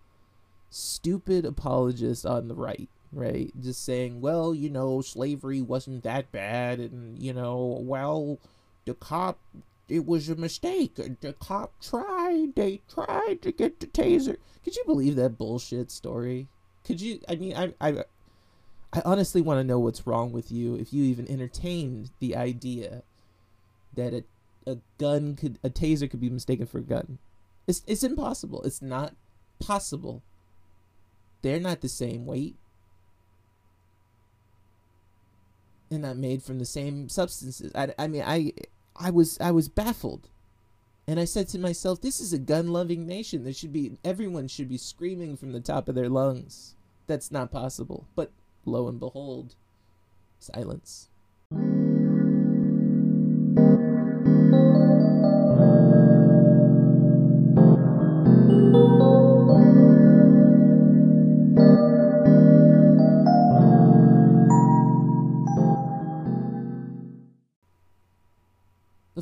stupid 0.69 1.45
apologists 1.45 2.25
on 2.25 2.47
the 2.47 2.55
right, 2.55 2.89
right? 3.11 3.51
Just 3.61 3.83
saying, 3.83 4.21
well, 4.21 4.53
you 4.53 4.69
know, 4.69 5.01
slavery 5.01 5.61
wasn't 5.61 6.03
that 6.03 6.31
bad, 6.31 6.79
and 6.79 7.21
you 7.21 7.33
know, 7.33 7.79
well, 7.81 8.39
the 8.85 8.93
cop 8.93 9.39
it 9.89 10.05
was 10.05 10.29
a 10.29 10.35
mistake. 10.35 10.95
The 10.95 11.33
cop 11.33 11.73
tried. 11.81 12.55
They 12.55 12.81
tried 12.87 13.41
to 13.41 13.51
get 13.51 13.79
the 13.79 13.87
taser. 13.87 14.37
Could 14.63 14.75
you 14.75 14.83
believe 14.85 15.15
that 15.15 15.37
bullshit 15.37 15.91
story? 15.91 16.47
Could 16.85 17.01
you? 17.01 17.19
I 17.27 17.35
mean, 17.35 17.55
I, 17.55 17.73
I, 17.81 18.03
I 18.93 19.01
honestly 19.03 19.41
want 19.41 19.59
to 19.59 19.63
know 19.63 19.79
what's 19.79 20.07
wrong 20.07 20.31
with 20.31 20.51
you 20.51 20.75
if 20.75 20.93
you 20.93 21.03
even 21.03 21.29
entertained 21.29 22.11
the 22.19 22.35
idea 22.35 23.03
that 23.95 24.13
a, 24.13 24.23
a 24.69 24.77
gun 24.97 25.35
could, 25.35 25.59
a 25.63 25.69
taser 25.69 26.09
could 26.09 26.21
be 26.21 26.29
mistaken 26.29 26.65
for 26.65 26.77
a 26.77 26.83
gun. 26.83 27.17
It's, 27.67 27.83
it's 27.87 28.03
impossible. 28.03 28.63
It's 28.63 28.81
not 28.81 29.13
possible. 29.59 30.23
They're 31.41 31.59
not 31.59 31.81
the 31.81 31.89
same 31.89 32.25
weight. 32.25 32.55
They're 35.89 35.99
not 35.99 36.17
made 36.17 36.43
from 36.43 36.59
the 36.59 36.65
same 36.65 37.09
substances. 37.09 37.71
I, 37.73 37.93
I 37.97 38.07
mean, 38.07 38.23
I 38.25 38.53
I 38.95 39.09
was 39.09 39.39
I 39.39 39.51
was 39.51 39.69
baffled. 39.69 40.29
And 41.07 41.19
I 41.19 41.25
said 41.25 41.47
to 41.49 41.57
myself, 41.59 42.01
this 42.01 42.19
is 42.19 42.33
a 42.33 42.37
gun-loving 42.37 43.07
nation. 43.07 43.43
There 43.43 43.53
should 43.53 43.73
be 43.73 43.97
everyone 44.03 44.47
should 44.47 44.69
be 44.69 44.77
screaming 44.77 45.37
from 45.37 45.53
the 45.53 45.59
top 45.59 45.89
of 45.89 45.95
their 45.95 46.09
lungs. 46.09 46.75
That's 47.07 47.31
not 47.31 47.51
possible. 47.51 48.05
But 48.15 48.31
lo 48.65 48.87
and 48.87 48.99
behold, 48.99 49.55
Silence. 50.39 51.09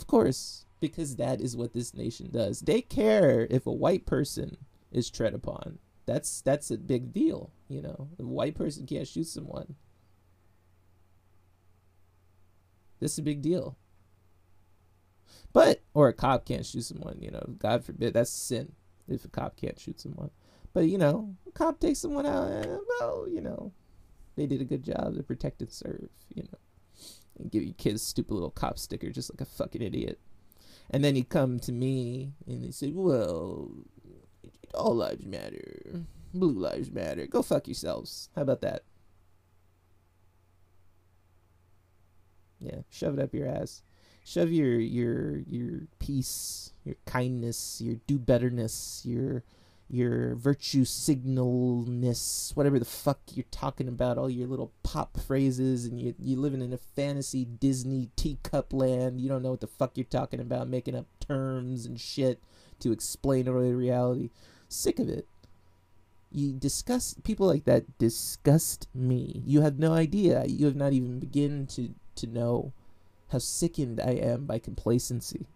Of 0.08 0.12
course, 0.12 0.64
because 0.80 1.18
that 1.18 1.42
is 1.42 1.58
what 1.58 1.74
this 1.74 1.94
nation 1.94 2.30
does. 2.32 2.62
They 2.62 2.80
care 2.80 3.46
if 3.50 3.68
a 3.68 3.74
white 3.74 4.06
person 4.06 4.56
is 4.90 5.10
tread 5.10 5.34
upon. 5.34 5.80
That's 6.06 6.40
that's 6.40 6.72
a 6.72 6.78
big 6.78 7.12
deal, 7.12 7.52
you 7.68 7.82
know. 7.82 8.08
A 8.18 8.24
white 8.24 8.56
person 8.56 8.86
can't 8.86 9.06
shoot 9.06 9.28
someone. 9.28 9.76
This 13.02 13.12
is 13.12 13.20
a 13.20 13.24
big 13.24 13.42
deal. 13.42 13.76
But 15.52 15.82
or 15.94 16.08
a 16.08 16.14
cop 16.14 16.46
can't 16.46 16.66
shoot 16.66 16.86
someone, 16.86 17.18
you 17.20 17.30
know. 17.30 17.56
God 17.60 17.84
forbid 17.84 18.14
that's 18.14 18.32
sin 18.32 18.72
if 19.10 19.26
a 19.26 19.28
cop 19.28 19.58
can't 19.58 19.78
shoot 19.78 20.00
someone. 20.00 20.32
But 20.72 20.88
you 20.88 20.98
know, 20.98 21.36
a 21.46 21.52
cop 21.52 21.82
takes 21.82 22.00
someone 22.00 22.26
out, 22.26 22.50
eh, 22.50 22.78
well, 23.02 23.28
you 23.28 23.42
know, 23.42 23.74
they 24.38 24.46
did 24.46 24.62
a 24.62 24.64
good 24.64 24.84
job 24.84 25.18
to 25.18 25.24
protect 25.24 25.62
and 25.62 25.70
serve, 25.70 26.08
you 26.34 26.44
know. 26.44 26.60
And 27.40 27.52
give 27.52 27.64
you 27.64 27.74
kids 27.74 28.02
stupid 28.02 28.34
little 28.34 28.50
cop 28.50 28.80
sticker 28.80 29.10
just 29.10 29.32
like 29.32 29.42
a 29.42 29.46
fucking 29.46 29.82
idiot. 29.82 30.20
And 30.90 31.04
then 31.04 31.16
you 31.16 31.24
come 31.24 31.60
to 31.62 31.72
me 31.72 32.34
and 32.48 32.64
they 32.64 32.72
say, 32.72 32.92
Well, 32.92 33.70
all 34.74 34.96
lives 34.96 35.26
matter. 35.26 36.06
Blue 36.34 36.52
lives 36.52 36.92
matter. 36.92 37.26
Go 37.28 37.42
fuck 37.42 37.68
yourselves. 37.68 38.30
How 38.36 38.44
about 38.44 38.62
that? 38.62 38.84
Yeah, 42.60 42.80
shove 42.90 43.18
it 43.18 43.24
up 43.24 43.34
your 43.34 43.48
ass. 43.48 43.84
Shove 44.24 44.52
your 44.52 44.80
your 44.80 45.38
your 45.40 45.82
peace, 46.00 46.74
your 46.84 46.96
kindness, 47.06 47.80
your 47.80 47.96
do 48.08 48.18
betterness, 48.18 49.04
your 49.06 49.44
your 49.90 50.36
virtue 50.36 50.84
signalness, 50.84 52.56
whatever 52.56 52.78
the 52.78 52.86
fuck 52.86 53.20
you're 53.34 53.46
talking 53.52 53.88
about, 53.88 54.18
all 54.18 54.30
your 54.30 54.48
little 54.48 54.74
pop 54.84 55.18
phrases, 55.20 55.86
and 55.86 56.00
you 56.00 56.14
you 56.20 56.36
living 56.36 56.62
in 56.62 56.74
a 56.74 56.78
fantasy 56.78 57.46
Disney 57.46 58.10
teacup 58.16 58.74
land. 58.74 59.22
You 59.22 59.30
don't 59.30 59.42
know 59.42 59.52
what 59.52 59.62
the 59.62 59.68
fuck 59.68 59.98
you're 59.98 60.04
talking 60.06 60.40
about, 60.40 60.68
making 60.68 60.96
up 60.96 61.06
terms 61.26 61.86
and 61.86 62.00
shit 62.00 62.42
to 62.80 62.92
explain 62.92 63.48
away 63.48 63.72
reality. 63.72 64.30
Sick 64.68 65.00
of 65.00 65.08
it. 65.08 65.26
You 66.30 66.52
disgust 66.52 67.24
people 67.24 67.48
like 67.48 67.64
that 67.64 67.98
disgust 67.98 68.90
me. 68.94 69.42
You 69.46 69.62
have 69.62 69.80
no 69.80 69.94
idea. 69.94 70.44
You 70.46 70.66
have 70.66 70.76
not 70.76 70.92
even 70.94 71.20
begin 71.20 71.66
to 71.68 71.94
to 72.16 72.28
know 72.28 72.74
how 73.30 73.40
sickened 73.40 74.02
I 74.02 74.12
am 74.12 74.46
by 74.46 74.60
complacency. 74.60 75.48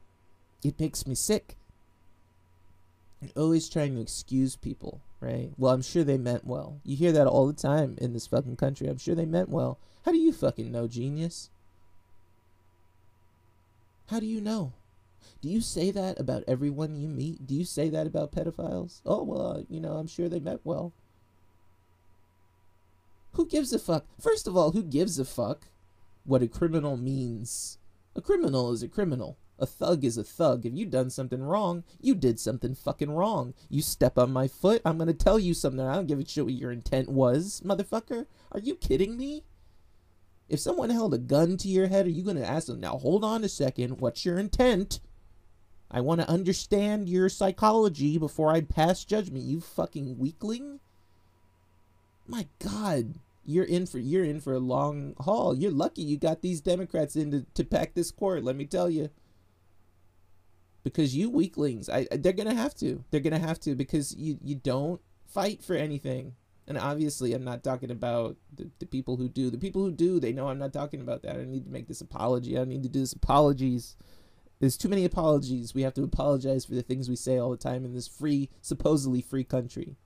It 0.63 0.79
makes 0.79 1.05
me 1.05 1.15
sick. 1.15 1.57
Always 3.35 3.69
trying 3.69 3.95
to 3.95 4.01
excuse 4.01 4.55
people, 4.55 5.01
right? 5.19 5.51
Well, 5.57 5.73
I'm 5.73 5.81
sure 5.81 6.03
they 6.03 6.17
meant 6.17 6.45
well. 6.45 6.79
You 6.83 6.95
hear 6.95 7.11
that 7.11 7.27
all 7.27 7.47
the 7.47 7.53
time 7.53 7.97
in 7.99 8.13
this 8.13 8.27
fucking 8.27 8.55
country. 8.57 8.87
I'm 8.87 8.97
sure 8.97 9.15
they 9.15 9.25
meant 9.25 9.49
well. 9.49 9.77
How 10.05 10.11
do 10.11 10.17
you 10.17 10.33
fucking 10.33 10.71
know, 10.71 10.87
genius? 10.87 11.49
How 14.07 14.19
do 14.19 14.25
you 14.25 14.41
know? 14.41 14.73
Do 15.41 15.49
you 15.49 15.61
say 15.61 15.91
that 15.91 16.19
about 16.19 16.43
everyone 16.47 16.95
you 16.95 17.07
meet? 17.07 17.47
Do 17.47 17.55
you 17.55 17.65
say 17.65 17.89
that 17.89 18.07
about 18.07 18.31
pedophiles? 18.31 19.01
Oh, 19.05 19.23
well, 19.23 19.57
uh, 19.57 19.61
you 19.69 19.79
know, 19.79 19.93
I'm 19.93 20.07
sure 20.07 20.27
they 20.29 20.39
meant 20.39 20.61
well. 20.63 20.91
Who 23.33 23.47
gives 23.47 23.71
a 23.73 23.79
fuck? 23.79 24.05
First 24.19 24.47
of 24.47 24.57
all, 24.57 24.71
who 24.71 24.83
gives 24.83 25.17
a 25.17 25.25
fuck 25.25 25.67
what 26.23 26.43
a 26.43 26.47
criminal 26.47 26.97
means? 26.97 27.77
A 28.15 28.21
criminal 28.21 28.71
is 28.71 28.83
a 28.83 28.87
criminal. 28.87 29.37
A 29.61 29.67
thug 29.67 30.03
is 30.03 30.17
a 30.17 30.23
thug. 30.23 30.65
If 30.65 30.73
you 30.73 30.87
done 30.87 31.11
something 31.11 31.41
wrong, 31.41 31.83
you 32.01 32.15
did 32.15 32.39
something 32.39 32.73
fucking 32.73 33.11
wrong. 33.11 33.53
You 33.69 33.83
step 33.83 34.17
on 34.17 34.33
my 34.33 34.47
foot, 34.47 34.81
I'm 34.83 34.97
gonna 34.97 35.13
tell 35.13 35.37
you 35.37 35.53
something. 35.53 35.79
I 35.79 35.93
don't 35.93 36.07
give 36.07 36.17
a 36.19 36.25
shit 36.25 36.45
what 36.45 36.55
your 36.55 36.71
intent 36.71 37.09
was, 37.09 37.61
motherfucker. 37.63 38.25
Are 38.51 38.59
you 38.59 38.75
kidding 38.75 39.17
me? 39.17 39.43
If 40.49 40.59
someone 40.59 40.89
held 40.89 41.13
a 41.13 41.19
gun 41.19 41.57
to 41.57 41.67
your 41.67 41.87
head, 41.87 42.07
are 42.07 42.09
you 42.09 42.23
gonna 42.23 42.41
ask 42.41 42.67
them, 42.67 42.79
now 42.79 42.97
hold 42.97 43.23
on 43.23 43.43
a 43.43 43.49
second, 43.49 44.01
what's 44.01 44.25
your 44.25 44.39
intent? 44.39 44.99
I 45.91 46.01
want 46.01 46.21
to 46.21 46.29
understand 46.29 47.07
your 47.07 47.29
psychology 47.29 48.17
before 48.17 48.51
I 48.51 48.61
pass 48.61 49.05
judgment, 49.05 49.43
you 49.43 49.59
fucking 49.59 50.17
weakling. 50.17 50.79
My 52.27 52.47
god, 52.59 53.15
you're 53.45 53.65
in 53.65 53.85
for 53.85 53.99
you're 53.99 54.23
in 54.23 54.39
for 54.39 54.53
a 54.53 54.59
long 54.59 55.15
haul. 55.19 55.53
You're 55.53 55.71
lucky 55.71 56.01
you 56.01 56.17
got 56.17 56.41
these 56.41 56.61
Democrats 56.61 57.15
in 57.15 57.31
to, 57.31 57.45
to 57.53 57.63
pack 57.63 57.93
this 57.93 58.09
court, 58.09 58.43
let 58.43 58.55
me 58.55 58.65
tell 58.65 58.89
you. 58.89 59.09
Because 60.83 61.15
you 61.15 61.29
weaklings, 61.29 61.89
I, 61.89 62.07
they're 62.11 62.33
gonna 62.33 62.55
have 62.55 62.75
to. 62.75 63.03
They're 63.11 63.19
gonna 63.19 63.39
have 63.39 63.59
to 63.61 63.75
because 63.75 64.15
you 64.15 64.37
you 64.43 64.55
don't 64.55 65.01
fight 65.27 65.63
for 65.63 65.75
anything. 65.75 66.33
And 66.67 66.77
obviously, 66.77 67.33
I'm 67.33 67.43
not 67.43 67.63
talking 67.63 67.91
about 67.91 68.37
the, 68.55 68.69
the 68.79 68.85
people 68.85 69.17
who 69.17 69.27
do. 69.27 69.49
The 69.49 69.57
people 69.57 69.83
who 69.83 69.91
do, 69.91 70.19
they 70.19 70.31
know 70.31 70.47
I'm 70.47 70.59
not 70.59 70.73
talking 70.73 71.01
about 71.01 71.23
that. 71.23 71.35
I 71.35 71.43
need 71.43 71.65
to 71.65 71.71
make 71.71 71.87
this 71.87 72.01
apology. 72.01 72.57
I 72.57 72.63
need 72.63 72.83
to 72.83 72.89
do 72.89 72.99
this 72.99 73.13
apologies 73.13 73.97
there's 74.61 74.77
too 74.77 74.89
many 74.89 75.03
apologies. 75.05 75.73
We 75.73 75.81
have 75.81 75.95
to 75.95 76.03
apologize 76.03 76.65
for 76.65 76.75
the 76.75 76.83
things 76.83 77.09
we 77.09 77.15
say 77.15 77.39
all 77.39 77.49
the 77.49 77.57
time 77.57 77.83
in 77.83 77.93
this 77.93 78.07
free, 78.07 78.51
supposedly 78.61 79.19
free 79.19 79.43
country. 79.43 79.97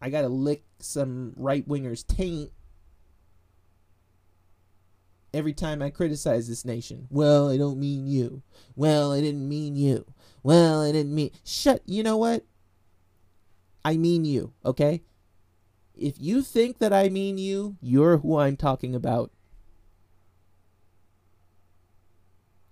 I 0.00 0.10
gotta 0.10 0.28
lick 0.28 0.64
some 0.78 1.32
right 1.36 1.66
wingers' 1.66 2.06
taint 2.06 2.52
every 5.36 5.52
time 5.52 5.82
I 5.82 5.90
criticize 5.90 6.48
this 6.48 6.64
nation. 6.64 7.06
Well, 7.10 7.50
I 7.50 7.58
don't 7.58 7.78
mean 7.78 8.06
you. 8.06 8.42
Well, 8.74 9.12
I 9.12 9.20
didn't 9.20 9.46
mean 9.46 9.76
you. 9.76 10.06
Well, 10.42 10.80
I 10.80 10.92
didn't 10.92 11.14
mean. 11.14 11.30
Shut. 11.44 11.82
You 11.84 12.02
know 12.02 12.16
what? 12.16 12.44
I 13.84 13.98
mean 13.98 14.24
you, 14.24 14.52
okay? 14.64 15.02
If 15.94 16.14
you 16.18 16.42
think 16.42 16.78
that 16.78 16.92
I 16.92 17.08
mean 17.08 17.38
you, 17.38 17.76
you're 17.80 18.18
who 18.18 18.38
I'm 18.38 18.56
talking 18.56 18.94
about. 18.94 19.30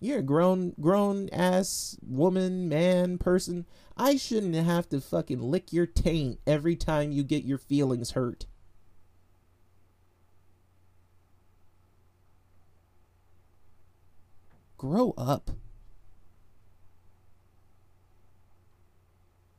You're 0.01 0.19
a 0.19 0.23
grown 0.23 0.75
grown 0.81 1.29
ass 1.31 1.97
woman, 2.03 2.69
man, 2.69 3.19
person. 3.19 3.67
I 3.97 4.17
shouldn't 4.17 4.55
have 4.55 4.89
to 4.89 5.01
fucking 5.01 5.41
lick 5.41 5.73
your 5.73 5.87
taint 5.87 6.41
every 6.47 6.77
time 6.77 7.13
you 7.13 7.23
get 7.23 7.45
your 7.45 7.59
feelings 7.59 8.11
hurt. 8.13 8.47
Grow 14.85 15.15
up. 15.17 15.51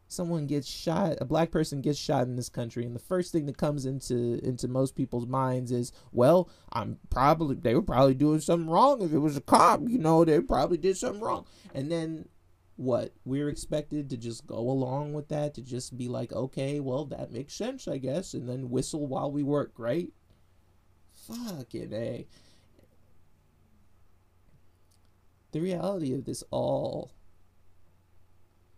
someone 0.08 0.46
gets 0.46 0.68
shot, 0.68 1.18
a 1.20 1.26
black 1.26 1.50
person 1.50 1.82
gets 1.82 1.98
shot 1.98 2.28
in 2.28 2.36
this 2.36 2.48
country, 2.48 2.86
and 2.86 2.96
the 2.96 3.00
first 3.00 3.32
thing 3.32 3.48
that 3.48 3.58
comes 3.58 3.88
into 3.88 4.40
into 4.44 4.68
most 4.68 4.96
people's 4.96 5.26
minds 5.26 5.72
is, 5.72 5.92
well, 6.12 6.48
I'm 6.72 7.00
probably 7.10 7.56
they 7.56 7.74
were 7.74 7.82
probably 7.82 8.14
doing 8.14 8.40
something 8.40 8.70
wrong. 8.70 9.02
If 9.02 9.14
it 9.14 9.18
was 9.18 9.36
a 9.36 9.42
cop, 9.42 9.82
you 9.88 9.98
know, 9.98 10.24
they 10.24 10.40
probably 10.42 10.78
did 10.78 10.96
something 10.96 11.22
wrong. 11.22 11.48
And 11.74 11.92
then 11.92 12.30
what? 12.76 13.12
We're 13.26 13.50
expected 13.50 14.12
to 14.12 14.18
just 14.18 14.46
go 14.46 14.60
along 14.60 15.14
with 15.14 15.30
that, 15.30 15.56
to 15.56 15.64
just 15.64 15.98
be 15.98 16.08
like, 16.08 16.34
okay, 16.34 16.80
well, 16.80 17.06
that 17.06 17.32
makes 17.32 17.56
sense, 17.56 17.88
I 17.88 17.98
guess, 17.98 18.36
and 18.36 18.48
then 18.48 18.70
whistle 18.70 19.08
while 19.08 19.32
we 19.32 19.42
work, 19.42 19.74
right? 19.78 20.14
Fucking 21.28 21.92
a. 21.94 22.28
The 25.56 25.62
reality 25.62 26.14
of 26.14 26.26
this 26.26 26.44
all 26.52 27.12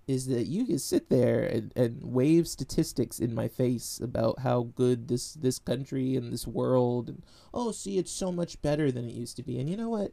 is 0.06 0.28
that 0.28 0.46
you 0.46 0.64
can 0.64 0.78
sit 0.78 1.10
there 1.10 1.42
and, 1.42 1.74
and 1.76 2.04
wave 2.04 2.48
statistics 2.48 3.18
in 3.18 3.34
my 3.34 3.48
face 3.48 4.00
about 4.00 4.42
how 4.42 4.70
good 4.76 5.08
this 5.08 5.34
this 5.34 5.58
country 5.58 6.16
and 6.16 6.32
this 6.32 6.46
world 6.46 7.10
and 7.10 7.24
oh 7.52 7.72
see 7.72 7.98
it's 7.98 8.12
so 8.12 8.32
much 8.32 8.62
better 8.62 8.92
than 8.92 9.10
it 9.10 9.16
used 9.16 9.38
to 9.38 9.44
be. 9.44 9.60
And 9.60 9.68
you 9.68 9.76
know 9.76 9.90
what? 9.90 10.12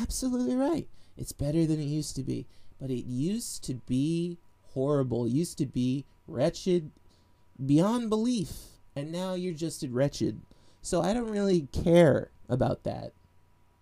Absolutely 0.00 0.56
right. 0.56 0.88
It's 1.18 1.32
better 1.32 1.66
than 1.66 1.78
it 1.78 1.84
used 1.84 2.16
to 2.16 2.22
be. 2.22 2.46
But 2.80 2.88
it 2.88 3.04
used 3.04 3.62
to 3.64 3.74
be 3.74 4.38
horrible. 4.72 5.26
It 5.26 5.32
used 5.32 5.58
to 5.58 5.66
be 5.66 6.06
wretched 6.26 6.90
beyond 7.66 8.08
belief. 8.08 8.52
And 8.96 9.12
now 9.12 9.34
you're 9.34 9.52
just 9.52 9.84
wretched. 9.90 10.40
So 10.80 11.02
i 11.02 11.12
don't 11.12 11.28
really 11.28 11.68
care 11.70 12.30
about 12.48 12.84
that 12.84 13.12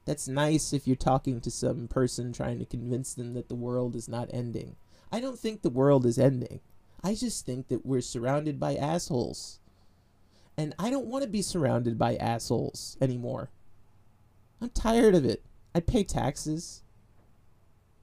that's 0.06 0.28
nice 0.28 0.72
if 0.72 0.86
you're 0.86 0.96
talking 0.96 1.40
to 1.40 1.50
some 1.50 1.88
person 1.88 2.32
trying 2.32 2.58
to 2.58 2.64
convince 2.64 3.12
them 3.12 3.34
that 3.34 3.48
the 3.48 3.54
world 3.54 3.94
is 3.94 4.08
not 4.08 4.30
ending 4.32 4.76
I 5.12 5.20
don't 5.20 5.38
think 5.38 5.62
the 5.62 5.70
world 5.70 6.04
is 6.04 6.18
ending. 6.18 6.60
I 7.02 7.14
just 7.14 7.46
think 7.46 7.68
that 7.68 7.86
we're 7.86 8.00
surrounded 8.00 8.58
by 8.58 8.74
assholes. 8.74 9.60
And 10.58 10.74
I 10.78 10.90
don't 10.90 11.06
want 11.06 11.22
to 11.22 11.28
be 11.28 11.42
surrounded 11.42 11.98
by 11.98 12.16
assholes 12.16 12.96
anymore. 13.00 13.50
I'm 14.60 14.70
tired 14.70 15.14
of 15.14 15.24
it. 15.24 15.44
I 15.74 15.80
pay 15.80 16.02
taxes. 16.02 16.82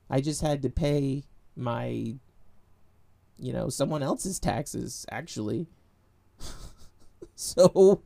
I 0.10 0.22
just 0.22 0.42
had 0.42 0.62
to 0.62 0.70
pay 0.70 1.24
my, 1.56 2.16
you 3.40 3.54
know, 3.54 3.70
someone 3.70 4.04
else's 4.04 4.40
taxes, 4.40 5.06
actually. 5.12 5.68
so 7.36 8.04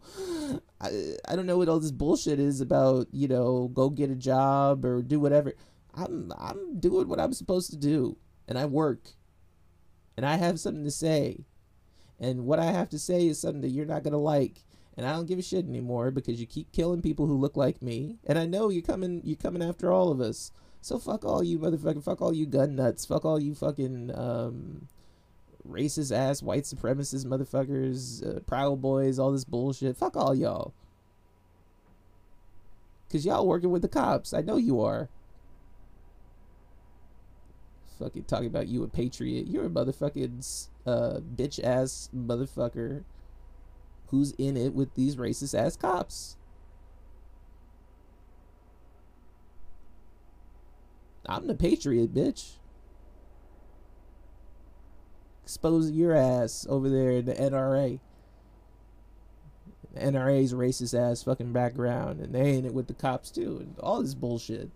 I, 0.80 1.16
I 1.28 1.36
don't 1.36 1.46
know 1.46 1.58
what 1.58 1.70
all 1.70 1.80
this 1.80 1.92
bullshit 1.92 2.40
is 2.40 2.62
about, 2.62 3.08
you 3.12 3.28
know, 3.28 3.70
go 3.74 3.90
get 3.90 4.12
a 4.12 4.16
job 4.16 4.86
or 4.86 5.02
do 5.02 5.20
whatever. 5.20 5.54
I'm 5.94 6.32
I'm 6.38 6.80
doing 6.80 7.08
what 7.08 7.20
I'm 7.20 7.34
supposed 7.34 7.72
to 7.72 7.78
do 7.78 8.18
and 8.48 8.58
I 8.58 8.66
work. 8.66 9.14
And 10.16 10.26
I 10.26 10.36
have 10.36 10.60
something 10.60 10.84
to 10.84 10.92
say. 10.92 11.46
And 12.20 12.46
what 12.46 12.60
I 12.60 12.72
have 12.72 12.90
to 12.90 13.00
say 13.00 13.28
is 13.28 13.40
something 13.40 13.62
that 13.62 13.70
you're 13.70 13.86
not 13.86 14.04
going 14.04 14.14
to 14.14 14.18
like. 14.18 14.64
And 14.96 15.06
I 15.06 15.14
don't 15.14 15.28
give 15.28 15.38
a 15.38 15.44
shit 15.44 15.68
anymore 15.68 16.10
because 16.10 16.40
you 16.40 16.48
keep 16.48 16.72
killing 16.72 17.04
people 17.04 17.28
who 17.28 17.38
look 17.38 17.56
like 17.56 17.84
me. 17.84 18.18
And 18.26 18.40
I 18.40 18.48
know 18.48 18.70
you're 18.70 18.82
coming 18.82 19.22
you're 19.24 19.38
coming 19.38 19.62
after 19.62 19.92
all 19.92 20.12
of 20.12 20.20
us. 20.20 20.52
So 20.82 20.98
fuck 20.98 21.24
all 21.24 21.44
you 21.44 21.60
motherfucking 21.60 22.04
fuck 22.04 22.22
all 22.22 22.34
you 22.34 22.46
gun 22.48 22.76
nuts. 22.76 23.06
Fuck 23.06 23.26
all 23.26 23.40
you 23.40 23.54
fucking 23.54 24.12
um 24.16 24.88
racist 25.70 26.16
ass 26.16 26.42
white 26.42 26.64
supremacist 26.64 27.26
motherfuckers, 27.26 28.26
uh, 28.26 28.40
proud 28.42 28.82
boys, 28.82 29.20
all 29.20 29.32
this 29.32 29.44
bullshit. 29.44 29.98
Fuck 29.98 30.16
all 30.16 30.36
y'all. 30.36 30.74
Cause 33.12 33.26
y'all 33.26 33.48
working 33.48 33.72
with 33.72 33.82
the 33.82 33.88
cops. 33.88 34.34
I 34.34 34.42
know 34.42 34.58
you 34.58 34.82
are. 34.82 35.10
Fucking 38.00 38.26
talking 38.26 38.48
about 38.48 38.68
you 38.68 38.84
a 38.84 38.88
patriot. 38.88 39.48
You're 39.48 39.66
a 39.66 39.70
motherfucking 39.70 40.68
uh, 40.86 41.20
bitch 41.36 41.64
ass 41.64 42.10
motherfucker 42.16 43.04
who's 44.08 44.32
in 44.38 44.58
it 44.58 44.74
with 44.74 44.94
these 44.96 45.16
racist 45.16 45.58
ass 45.58 45.76
cops. 45.76 46.36
I'm 51.26 51.48
the 51.48 51.56
patriot, 51.56 52.14
bitch 52.14 52.58
expose 55.48 55.90
your 55.92 56.14
ass 56.14 56.68
over 56.70 56.90
there 56.90 57.12
in 57.12 57.26
the 57.26 57.34
NRA. 57.34 58.02
The 59.94 60.00
NRA's 60.02 60.54
racist 60.54 60.94
ass 60.94 61.24
fucking 61.24 61.54
background, 61.54 62.20
and 62.20 62.36
they 62.36 62.42
ain't 62.42 62.66
it 62.66 62.74
with 62.74 62.88
the 62.88 62.94
cops 62.94 63.32
too, 63.32 63.60
and 63.62 63.80
all 63.80 64.02
this 64.02 64.14
bullshit. 64.14 64.70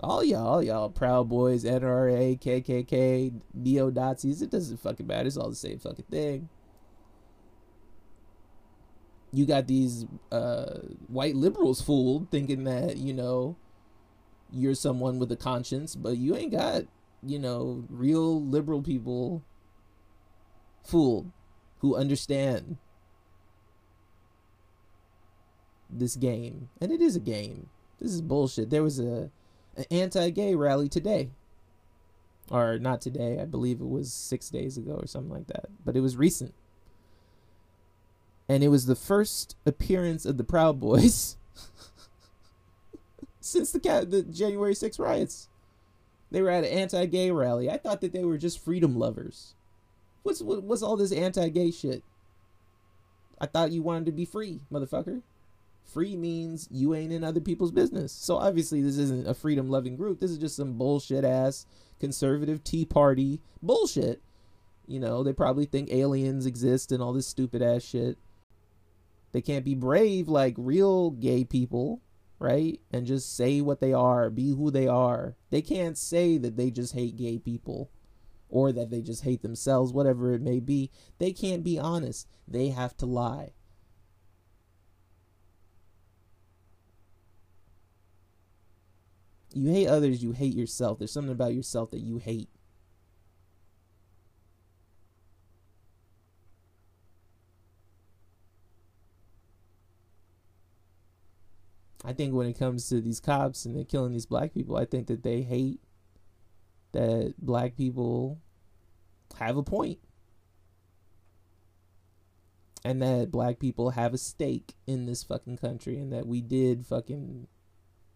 All 0.00 0.22
y'all, 0.22 0.46
all 0.46 0.62
y'all, 0.62 0.90
Proud 0.90 1.30
Boys, 1.30 1.64
NRA, 1.64 2.38
KKK, 2.38 3.40
neo 3.54 3.88
Nazis, 3.88 4.42
it 4.42 4.50
doesn't 4.50 4.76
fucking 4.76 5.06
matter. 5.06 5.26
It's 5.26 5.38
all 5.38 5.48
the 5.48 5.56
same 5.56 5.78
fucking 5.78 6.04
thing. 6.10 6.50
You 9.32 9.46
got 9.46 9.66
these 9.66 10.04
uh, 10.30 10.80
white 11.06 11.34
liberals 11.34 11.80
fooled, 11.80 12.30
thinking 12.30 12.64
that 12.64 12.98
you 12.98 13.14
know 13.14 13.56
you're 14.52 14.74
someone 14.74 15.18
with 15.18 15.32
a 15.32 15.36
conscience, 15.36 15.96
but 15.96 16.18
you 16.18 16.36
ain't 16.36 16.52
got 16.52 16.82
you 17.22 17.38
know 17.38 17.86
real 17.88 18.44
liberal 18.44 18.82
people 18.82 19.42
fooled 20.84 21.30
who 21.78 21.96
understand 21.96 22.76
this 25.90 26.16
game. 26.16 26.68
And 26.80 26.92
it 26.92 27.00
is 27.00 27.16
a 27.16 27.20
game. 27.20 27.68
This 28.00 28.12
is 28.12 28.20
bullshit. 28.20 28.70
There 28.70 28.82
was 28.82 28.98
a 28.98 29.30
an 29.76 29.84
anti-gay 29.90 30.54
rally 30.54 30.88
today. 30.88 31.30
Or 32.50 32.78
not 32.78 33.00
today. 33.00 33.40
I 33.40 33.44
believe 33.44 33.80
it 33.80 33.88
was 33.88 34.12
6 34.12 34.50
days 34.50 34.76
ago 34.76 34.92
or 34.92 35.06
something 35.06 35.32
like 35.32 35.48
that. 35.48 35.66
But 35.84 35.96
it 35.96 36.00
was 36.00 36.16
recent. 36.16 36.54
And 38.48 38.62
it 38.62 38.68
was 38.68 38.86
the 38.86 38.94
first 38.94 39.56
appearance 39.64 40.26
of 40.26 40.36
the 40.36 40.44
Proud 40.44 40.78
Boys 40.78 41.36
since 43.40 43.72
the 43.72 43.78
the 43.78 44.22
January 44.22 44.74
6 44.74 44.98
riots. 44.98 45.48
They 46.30 46.42
were 46.42 46.50
at 46.50 46.64
an 46.64 46.70
anti-gay 46.70 47.30
rally. 47.30 47.70
I 47.70 47.78
thought 47.78 48.00
that 48.00 48.12
they 48.12 48.24
were 48.24 48.38
just 48.38 48.62
freedom 48.62 48.98
lovers. 48.98 49.54
What's 50.24 50.40
what's 50.42 50.82
all 50.82 50.96
this 50.96 51.12
anti-gay 51.12 51.70
shit? 51.70 52.02
I 53.38 53.46
thought 53.46 53.72
you 53.72 53.82
wanted 53.82 54.06
to 54.06 54.12
be 54.12 54.24
free, 54.24 54.62
motherfucker. 54.72 55.22
Free 55.84 56.16
means 56.16 56.66
you 56.70 56.94
ain't 56.94 57.12
in 57.12 57.22
other 57.22 57.40
people's 57.40 57.70
business. 57.70 58.10
So 58.10 58.36
obviously 58.36 58.80
this 58.80 58.96
isn't 58.96 59.28
a 59.28 59.34
freedom 59.34 59.68
loving 59.68 59.96
group. 59.96 60.20
This 60.20 60.30
is 60.30 60.38
just 60.38 60.56
some 60.56 60.78
bullshit 60.78 61.24
ass 61.24 61.66
conservative 62.00 62.64
tea 62.64 62.86
party 62.86 63.40
bullshit. 63.62 64.22
You 64.86 64.98
know, 64.98 65.22
they 65.22 65.34
probably 65.34 65.66
think 65.66 65.92
aliens 65.92 66.46
exist 66.46 66.90
and 66.90 67.02
all 67.02 67.12
this 67.12 67.26
stupid 67.26 67.60
ass 67.60 67.82
shit. 67.82 68.16
They 69.32 69.42
can't 69.42 69.64
be 69.64 69.74
brave 69.74 70.26
like 70.28 70.54
real 70.56 71.10
gay 71.10 71.44
people, 71.44 72.00
right? 72.38 72.80
And 72.90 73.06
just 73.06 73.36
say 73.36 73.60
what 73.60 73.80
they 73.80 73.92
are, 73.92 74.30
be 74.30 74.54
who 74.54 74.70
they 74.70 74.88
are. 74.88 75.36
They 75.50 75.60
can't 75.60 75.98
say 75.98 76.38
that 76.38 76.56
they 76.56 76.70
just 76.70 76.94
hate 76.94 77.16
gay 77.16 77.38
people 77.38 77.90
or 78.54 78.70
that 78.70 78.88
they 78.88 79.02
just 79.02 79.24
hate 79.24 79.42
themselves, 79.42 79.92
whatever 79.92 80.32
it 80.32 80.40
may 80.40 80.60
be. 80.60 80.88
They 81.18 81.32
can't 81.32 81.64
be 81.64 81.76
honest. 81.76 82.28
They 82.46 82.68
have 82.68 82.96
to 82.98 83.06
lie. 83.06 83.52
You 89.52 89.70
hate 89.70 89.88
others, 89.88 90.22
you 90.22 90.30
hate 90.30 90.54
yourself. 90.54 90.98
There's 90.98 91.12
something 91.12 91.32
about 91.32 91.52
yourself 91.52 91.90
that 91.90 92.00
you 92.00 92.18
hate. 92.18 92.48
I 102.04 102.12
think 102.12 102.34
when 102.34 102.46
it 102.46 102.56
comes 102.56 102.88
to 102.90 103.00
these 103.00 103.18
cops 103.18 103.64
and 103.64 103.74
they're 103.74 103.84
killing 103.84 104.12
these 104.12 104.26
black 104.26 104.54
people, 104.54 104.76
I 104.76 104.84
think 104.84 105.08
that 105.08 105.24
they 105.24 105.42
hate 105.42 105.80
that 106.92 107.34
black 107.38 107.76
people 107.76 108.38
have 109.38 109.56
a 109.56 109.62
point 109.62 109.98
and 112.84 113.00
that 113.00 113.30
black 113.30 113.58
people 113.58 113.90
have 113.90 114.12
a 114.12 114.18
stake 114.18 114.74
in 114.86 115.06
this 115.06 115.22
fucking 115.22 115.56
country 115.56 115.96
and 115.96 116.12
that 116.12 116.26
we 116.26 116.40
did 116.42 116.86
fucking 116.86 117.48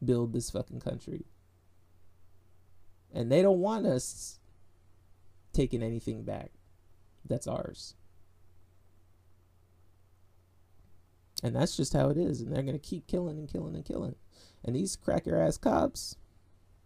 build 0.05 0.33
this 0.33 0.51
fucking 0.51 0.81
country. 0.81 1.25
And 3.13 3.33
they 3.33 3.41
don't 3.41 3.61
want 3.61 3.87
us 3.87 4.39
taking 5.55 5.83
anything 5.83 6.25
back 6.25 6.51
that's 7.25 7.47
ours. 7.47 7.95
And 11.43 11.55
that's 11.55 11.77
just 11.77 11.93
how 11.93 12.11
it 12.11 12.19
is. 12.19 12.41
And 12.41 12.53
they're 12.53 12.63
going 12.63 12.79
to 12.79 12.79
keep 12.79 13.07
killing 13.07 13.39
and 13.39 13.49
killing 13.49 13.75
and 13.75 13.85
killing. 13.85 14.17
And 14.65 14.75
these 14.75 14.97
cracker 14.97 15.41
ass 15.41 15.57
cops, 15.57 16.17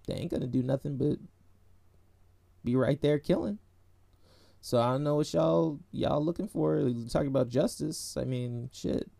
they 0.06 0.14
ain't 0.14 0.30
going 0.30 0.42
to 0.42 0.46
do 0.46 0.62
nothing 0.62 0.96
but 0.96 1.18
be 2.62 2.76
right 2.76 3.00
there 3.00 3.18
killing. 3.18 3.58
So 4.64 4.80
I 4.80 4.92
don't 4.92 5.02
know 5.02 5.16
what 5.16 5.34
y'all 5.34 5.80
y'all 5.90 6.24
looking 6.24 6.46
for. 6.46 6.88
Talking 7.10 7.26
about 7.26 7.48
justice. 7.48 8.16
I 8.16 8.22
mean, 8.22 8.70
shit. 8.72 9.10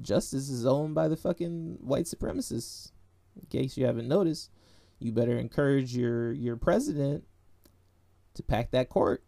Justice 0.00 0.50
is 0.50 0.66
owned 0.66 0.96
by 0.96 1.06
the 1.06 1.16
fucking 1.16 1.78
white 1.80 2.06
supremacists. 2.06 2.90
In 3.36 3.46
case 3.46 3.76
you 3.76 3.86
haven't 3.86 4.08
noticed, 4.08 4.50
you 4.98 5.12
better 5.12 5.38
encourage 5.38 5.96
your 5.96 6.32
your 6.32 6.56
president 6.56 7.22
to 8.34 8.42
pack 8.42 8.72
that 8.72 8.88
court. 8.88 9.22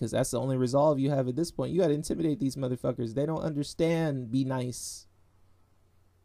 Cause 0.00 0.10
that's 0.10 0.30
the 0.30 0.40
only 0.40 0.56
resolve 0.56 0.98
you 0.98 1.10
have 1.10 1.28
at 1.28 1.36
this 1.36 1.50
point. 1.50 1.72
You 1.72 1.80
gotta 1.80 1.94
intimidate 1.94 2.40
these 2.40 2.56
motherfuckers. 2.56 3.14
They 3.14 3.26
don't 3.26 3.42
understand 3.42 4.30
be 4.30 4.44
nice. 4.44 5.06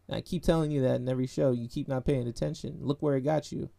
And 0.08 0.16
I 0.16 0.22
keep 0.22 0.44
telling 0.44 0.72
you 0.72 0.82
that 0.84 1.02
in 1.02 1.10
every 1.10 1.28
show. 1.28 1.52
You 1.52 1.68
keep 1.68 1.90
not 1.90 2.06
paying 2.06 2.28
attention. 2.28 2.78
Look 2.80 3.02
where 3.02 3.18
it 3.18 3.22
got 3.22 3.52
you 3.52 3.70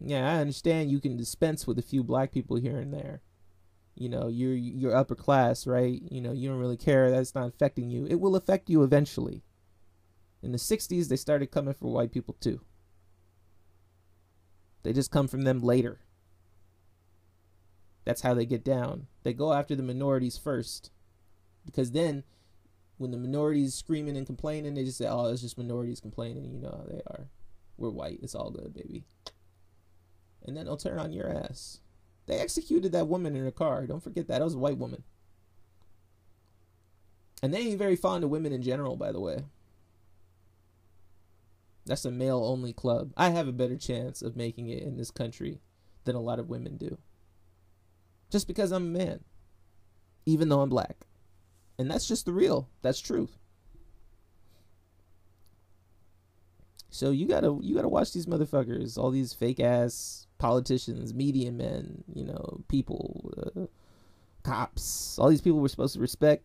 yeah, 0.00 0.30
I 0.30 0.40
understand 0.40 0.90
you 0.90 1.00
can 1.00 1.16
dispense 1.16 1.66
with 1.66 1.78
a 1.78 1.82
few 1.82 2.02
black 2.02 2.32
people 2.32 2.56
here 2.56 2.78
and 2.78 2.92
there. 2.92 3.20
You 3.94 4.08
know, 4.08 4.28
you're 4.28 4.54
you're 4.54 4.96
upper 4.96 5.14
class, 5.14 5.66
right? 5.66 6.00
You 6.10 6.20
know, 6.20 6.32
you 6.32 6.48
don't 6.48 6.58
really 6.58 6.78
care. 6.78 7.10
That's 7.10 7.34
not 7.34 7.48
affecting 7.48 7.90
you. 7.90 8.06
It 8.06 8.20
will 8.20 8.36
affect 8.36 8.70
you 8.70 8.82
eventually. 8.82 9.42
In 10.42 10.52
the 10.52 10.58
60s, 10.58 11.08
they 11.08 11.16
started 11.16 11.50
coming 11.50 11.74
for 11.74 11.92
white 11.92 12.10
people 12.10 12.36
too. 12.40 12.60
They 14.82 14.92
just 14.92 15.12
come 15.12 15.28
from 15.28 15.42
them 15.42 15.60
later. 15.60 16.00
That's 18.04 18.22
how 18.22 18.34
they 18.34 18.46
get 18.46 18.64
down. 18.64 19.06
They 19.22 19.32
go 19.32 19.52
after 19.52 19.76
the 19.76 19.84
minorities 19.84 20.36
first. 20.36 20.90
Because 21.64 21.92
then, 21.92 22.24
when 22.96 23.12
the 23.12 23.16
minorities 23.16 23.74
screaming 23.74 24.16
and 24.16 24.26
complaining, 24.26 24.74
they 24.74 24.82
just 24.82 24.98
say, 24.98 25.06
oh, 25.06 25.26
it's 25.26 25.42
just 25.42 25.56
minorities 25.56 26.00
complaining. 26.00 26.50
You 26.50 26.58
know 26.58 26.76
how 26.76 26.86
they 26.90 27.02
are. 27.06 27.28
We're 27.76 27.90
white. 27.90 28.18
It's 28.22 28.34
all 28.34 28.50
good, 28.50 28.74
baby 28.74 29.04
and 30.44 30.56
then 30.56 30.66
they'll 30.66 30.76
turn 30.76 30.98
on 30.98 31.12
your 31.12 31.28
ass. 31.28 31.80
They 32.26 32.38
executed 32.38 32.92
that 32.92 33.08
woman 33.08 33.34
in 33.36 33.44
her 33.44 33.50
car. 33.50 33.86
Don't 33.86 34.02
forget 34.02 34.28
that. 34.28 34.38
That 34.38 34.44
was 34.44 34.54
a 34.54 34.58
white 34.58 34.78
woman. 34.78 35.02
And 37.42 37.52
they 37.52 37.58
ain't 37.58 37.78
very 37.78 37.96
fond 37.96 38.22
of 38.22 38.30
women 38.30 38.52
in 38.52 38.62
general, 38.62 38.96
by 38.96 39.10
the 39.10 39.20
way. 39.20 39.44
That's 41.84 42.04
a 42.04 42.10
male 42.12 42.44
only 42.44 42.72
club. 42.72 43.12
I 43.16 43.30
have 43.30 43.48
a 43.48 43.52
better 43.52 43.76
chance 43.76 44.22
of 44.22 44.36
making 44.36 44.68
it 44.68 44.82
in 44.82 44.96
this 44.96 45.10
country 45.10 45.60
than 46.04 46.14
a 46.14 46.20
lot 46.20 46.38
of 46.38 46.48
women 46.48 46.76
do. 46.76 46.98
Just 48.30 48.46
because 48.46 48.70
I'm 48.70 48.94
a 48.94 48.98
man. 48.98 49.24
Even 50.24 50.48
though 50.48 50.60
I'm 50.60 50.68
black. 50.68 51.06
And 51.78 51.90
that's 51.90 52.06
just 52.06 52.24
the 52.24 52.32
real. 52.32 52.68
That's 52.82 53.00
truth. 53.00 53.38
So 56.90 57.10
you 57.10 57.26
gotta 57.26 57.58
you 57.62 57.74
gotta 57.74 57.88
watch 57.88 58.12
these 58.12 58.26
motherfuckers, 58.26 58.98
all 58.98 59.10
these 59.10 59.32
fake 59.32 59.60
ass 59.60 60.26
politicians, 60.42 61.14
media 61.14 61.52
men, 61.52 62.02
you 62.12 62.24
know, 62.24 62.64
people, 62.66 63.32
uh, 63.38 63.60
cops, 64.42 65.16
all 65.16 65.30
these 65.30 65.40
people 65.40 65.60
we're 65.60 65.68
supposed 65.68 65.94
to 65.94 66.00
respect. 66.00 66.42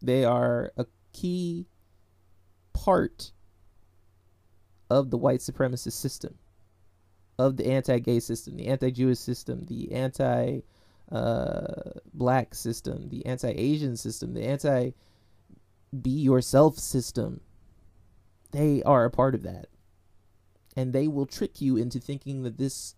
They 0.00 0.24
are 0.24 0.70
a 0.76 0.86
key 1.12 1.66
part 2.72 3.32
of 4.88 5.10
the 5.10 5.18
white 5.18 5.40
supremacist 5.40 5.94
system, 5.94 6.36
of 7.36 7.56
the 7.56 7.66
anti 7.66 7.98
gay 7.98 8.20
system, 8.20 8.56
the 8.56 8.68
anti 8.68 8.92
Jewish 8.92 9.18
system, 9.18 9.66
the 9.66 9.90
anti 9.90 10.60
uh, 11.10 11.90
black 12.14 12.54
system, 12.54 13.08
the 13.08 13.26
anti 13.26 13.50
Asian 13.50 13.96
system, 13.96 14.34
the 14.34 14.44
anti 14.44 14.92
be 16.00 16.10
yourself 16.10 16.78
system. 16.78 17.40
They 18.52 18.84
are 18.84 19.04
a 19.04 19.10
part 19.10 19.34
of 19.34 19.42
that. 19.42 19.66
And 20.78 20.92
they 20.92 21.08
will 21.08 21.26
trick 21.26 21.60
you 21.60 21.76
into 21.76 21.98
thinking 21.98 22.44
that 22.44 22.56
this 22.56 22.94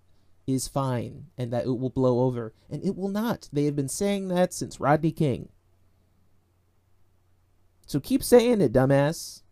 is 0.46 0.68
fine 0.68 1.28
and 1.38 1.50
that 1.50 1.64
it 1.64 1.78
will 1.78 1.88
blow 1.88 2.20
over. 2.20 2.52
And 2.68 2.84
it 2.84 2.94
will 2.94 3.08
not. 3.08 3.48
They 3.54 3.64
have 3.64 3.74
been 3.74 3.88
saying 3.88 4.28
that 4.28 4.52
since 4.52 4.78
Rodney 4.78 5.12
King. 5.12 5.48
So 7.86 7.98
keep 8.00 8.22
saying 8.22 8.60
it, 8.60 8.74
dumbass. 8.74 9.44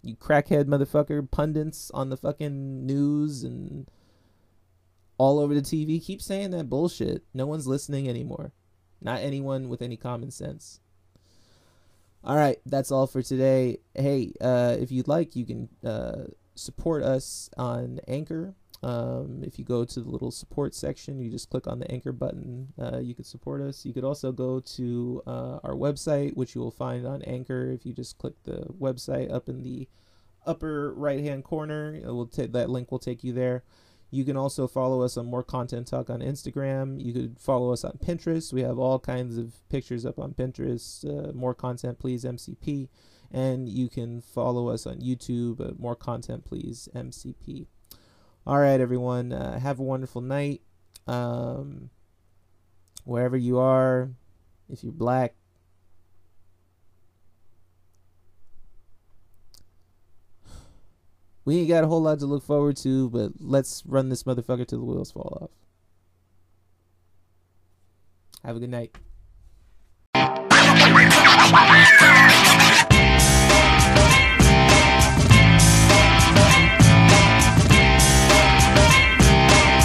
You 0.00 0.14
crackhead 0.14 0.66
motherfucker, 0.66 1.28
pundits 1.28 1.90
on 1.90 2.08
the 2.08 2.16
fucking 2.16 2.86
news 2.86 3.42
and 3.42 3.90
all 5.18 5.40
over 5.40 5.52
the 5.52 5.60
TV. 5.60 6.00
Keep 6.00 6.22
saying 6.22 6.52
that 6.52 6.70
bullshit. 6.70 7.24
No 7.34 7.46
one's 7.46 7.66
listening 7.66 8.08
anymore. 8.08 8.52
Not 9.02 9.22
anyone 9.22 9.68
with 9.68 9.82
any 9.82 9.96
common 9.96 10.30
sense. 10.30 10.78
All 12.22 12.36
right, 12.36 12.60
that's 12.64 12.92
all 12.92 13.08
for 13.08 13.22
today. 13.22 13.78
Hey, 13.92 14.34
uh, 14.40 14.76
if 14.78 14.92
you'd 14.92 15.08
like, 15.08 15.34
you 15.34 15.44
can 15.44 15.68
uh, 15.84 16.26
support 16.58 17.02
us 17.02 17.50
on 17.56 18.00
Anchor. 18.08 18.54
Um, 18.82 19.42
if 19.42 19.58
you 19.58 19.64
go 19.64 19.84
to 19.84 20.00
the 20.00 20.08
little 20.08 20.30
support 20.30 20.74
section, 20.74 21.18
you 21.20 21.30
just 21.30 21.50
click 21.50 21.66
on 21.66 21.78
the 21.78 21.90
anchor 21.90 22.12
button. 22.12 22.72
Uh, 22.78 22.98
you 22.98 23.14
could 23.14 23.26
support 23.26 23.62
us. 23.62 23.84
You 23.84 23.92
could 23.92 24.04
also 24.04 24.32
go 24.32 24.60
to 24.60 25.22
uh, 25.26 25.58
our 25.64 25.74
website, 25.74 26.36
which 26.36 26.54
you 26.54 26.60
will 26.60 26.70
find 26.70 27.06
on 27.06 27.22
Anchor. 27.22 27.70
If 27.70 27.86
you 27.86 27.92
just 27.92 28.18
click 28.18 28.34
the 28.44 28.66
website 28.78 29.32
up 29.32 29.48
in 29.48 29.62
the 29.62 29.88
upper 30.46 30.92
right 30.94 31.20
hand 31.20 31.44
corner, 31.44 31.94
it 31.94 32.06
will 32.06 32.26
take 32.26 32.52
that 32.52 32.70
link 32.70 32.92
will 32.92 32.98
take 32.98 33.24
you 33.24 33.32
there. 33.32 33.64
You 34.10 34.24
can 34.24 34.36
also 34.36 34.68
follow 34.68 35.02
us 35.02 35.16
on 35.16 35.26
More 35.26 35.42
Content 35.42 35.88
Talk 35.88 36.10
on 36.10 36.20
Instagram. 36.20 37.04
You 37.04 37.12
could 37.12 37.40
follow 37.40 37.72
us 37.72 37.82
on 37.82 37.98
Pinterest. 38.04 38.52
We 38.52 38.62
have 38.62 38.78
all 38.78 39.00
kinds 39.00 39.36
of 39.36 39.68
pictures 39.68 40.06
up 40.06 40.18
on 40.18 40.32
Pinterest. 40.32 41.04
Uh, 41.04 41.32
more 41.32 41.54
Content 41.54 41.98
Please 41.98 42.24
MCP. 42.24 42.88
And 43.32 43.68
you 43.68 43.88
can 43.88 44.20
follow 44.20 44.68
us 44.68 44.86
on 44.86 44.96
YouTube. 45.00 45.60
Uh, 45.60 45.72
more 45.78 45.96
content, 45.96 46.44
please. 46.44 46.88
MCP. 46.94 47.66
All 48.46 48.58
right, 48.58 48.80
everyone. 48.80 49.32
Uh, 49.32 49.58
have 49.58 49.80
a 49.80 49.82
wonderful 49.82 50.20
night. 50.20 50.62
Um, 51.06 51.90
wherever 53.04 53.36
you 53.36 53.58
are, 53.58 54.10
if 54.68 54.82
you're 54.82 54.92
black, 54.92 55.34
we 61.44 61.58
ain't 61.58 61.68
got 61.68 61.84
a 61.84 61.86
whole 61.86 62.02
lot 62.02 62.18
to 62.18 62.26
look 62.26 62.42
forward 62.42 62.76
to, 62.78 63.08
but 63.10 63.32
let's 63.40 63.82
run 63.86 64.08
this 64.08 64.24
motherfucker 64.24 64.66
till 64.66 64.80
the 64.80 64.84
wheels 64.84 65.12
fall 65.12 65.38
off. 65.42 65.50
Have 68.44 68.56
a 68.56 68.60
good 68.60 68.70
night. 68.70 68.96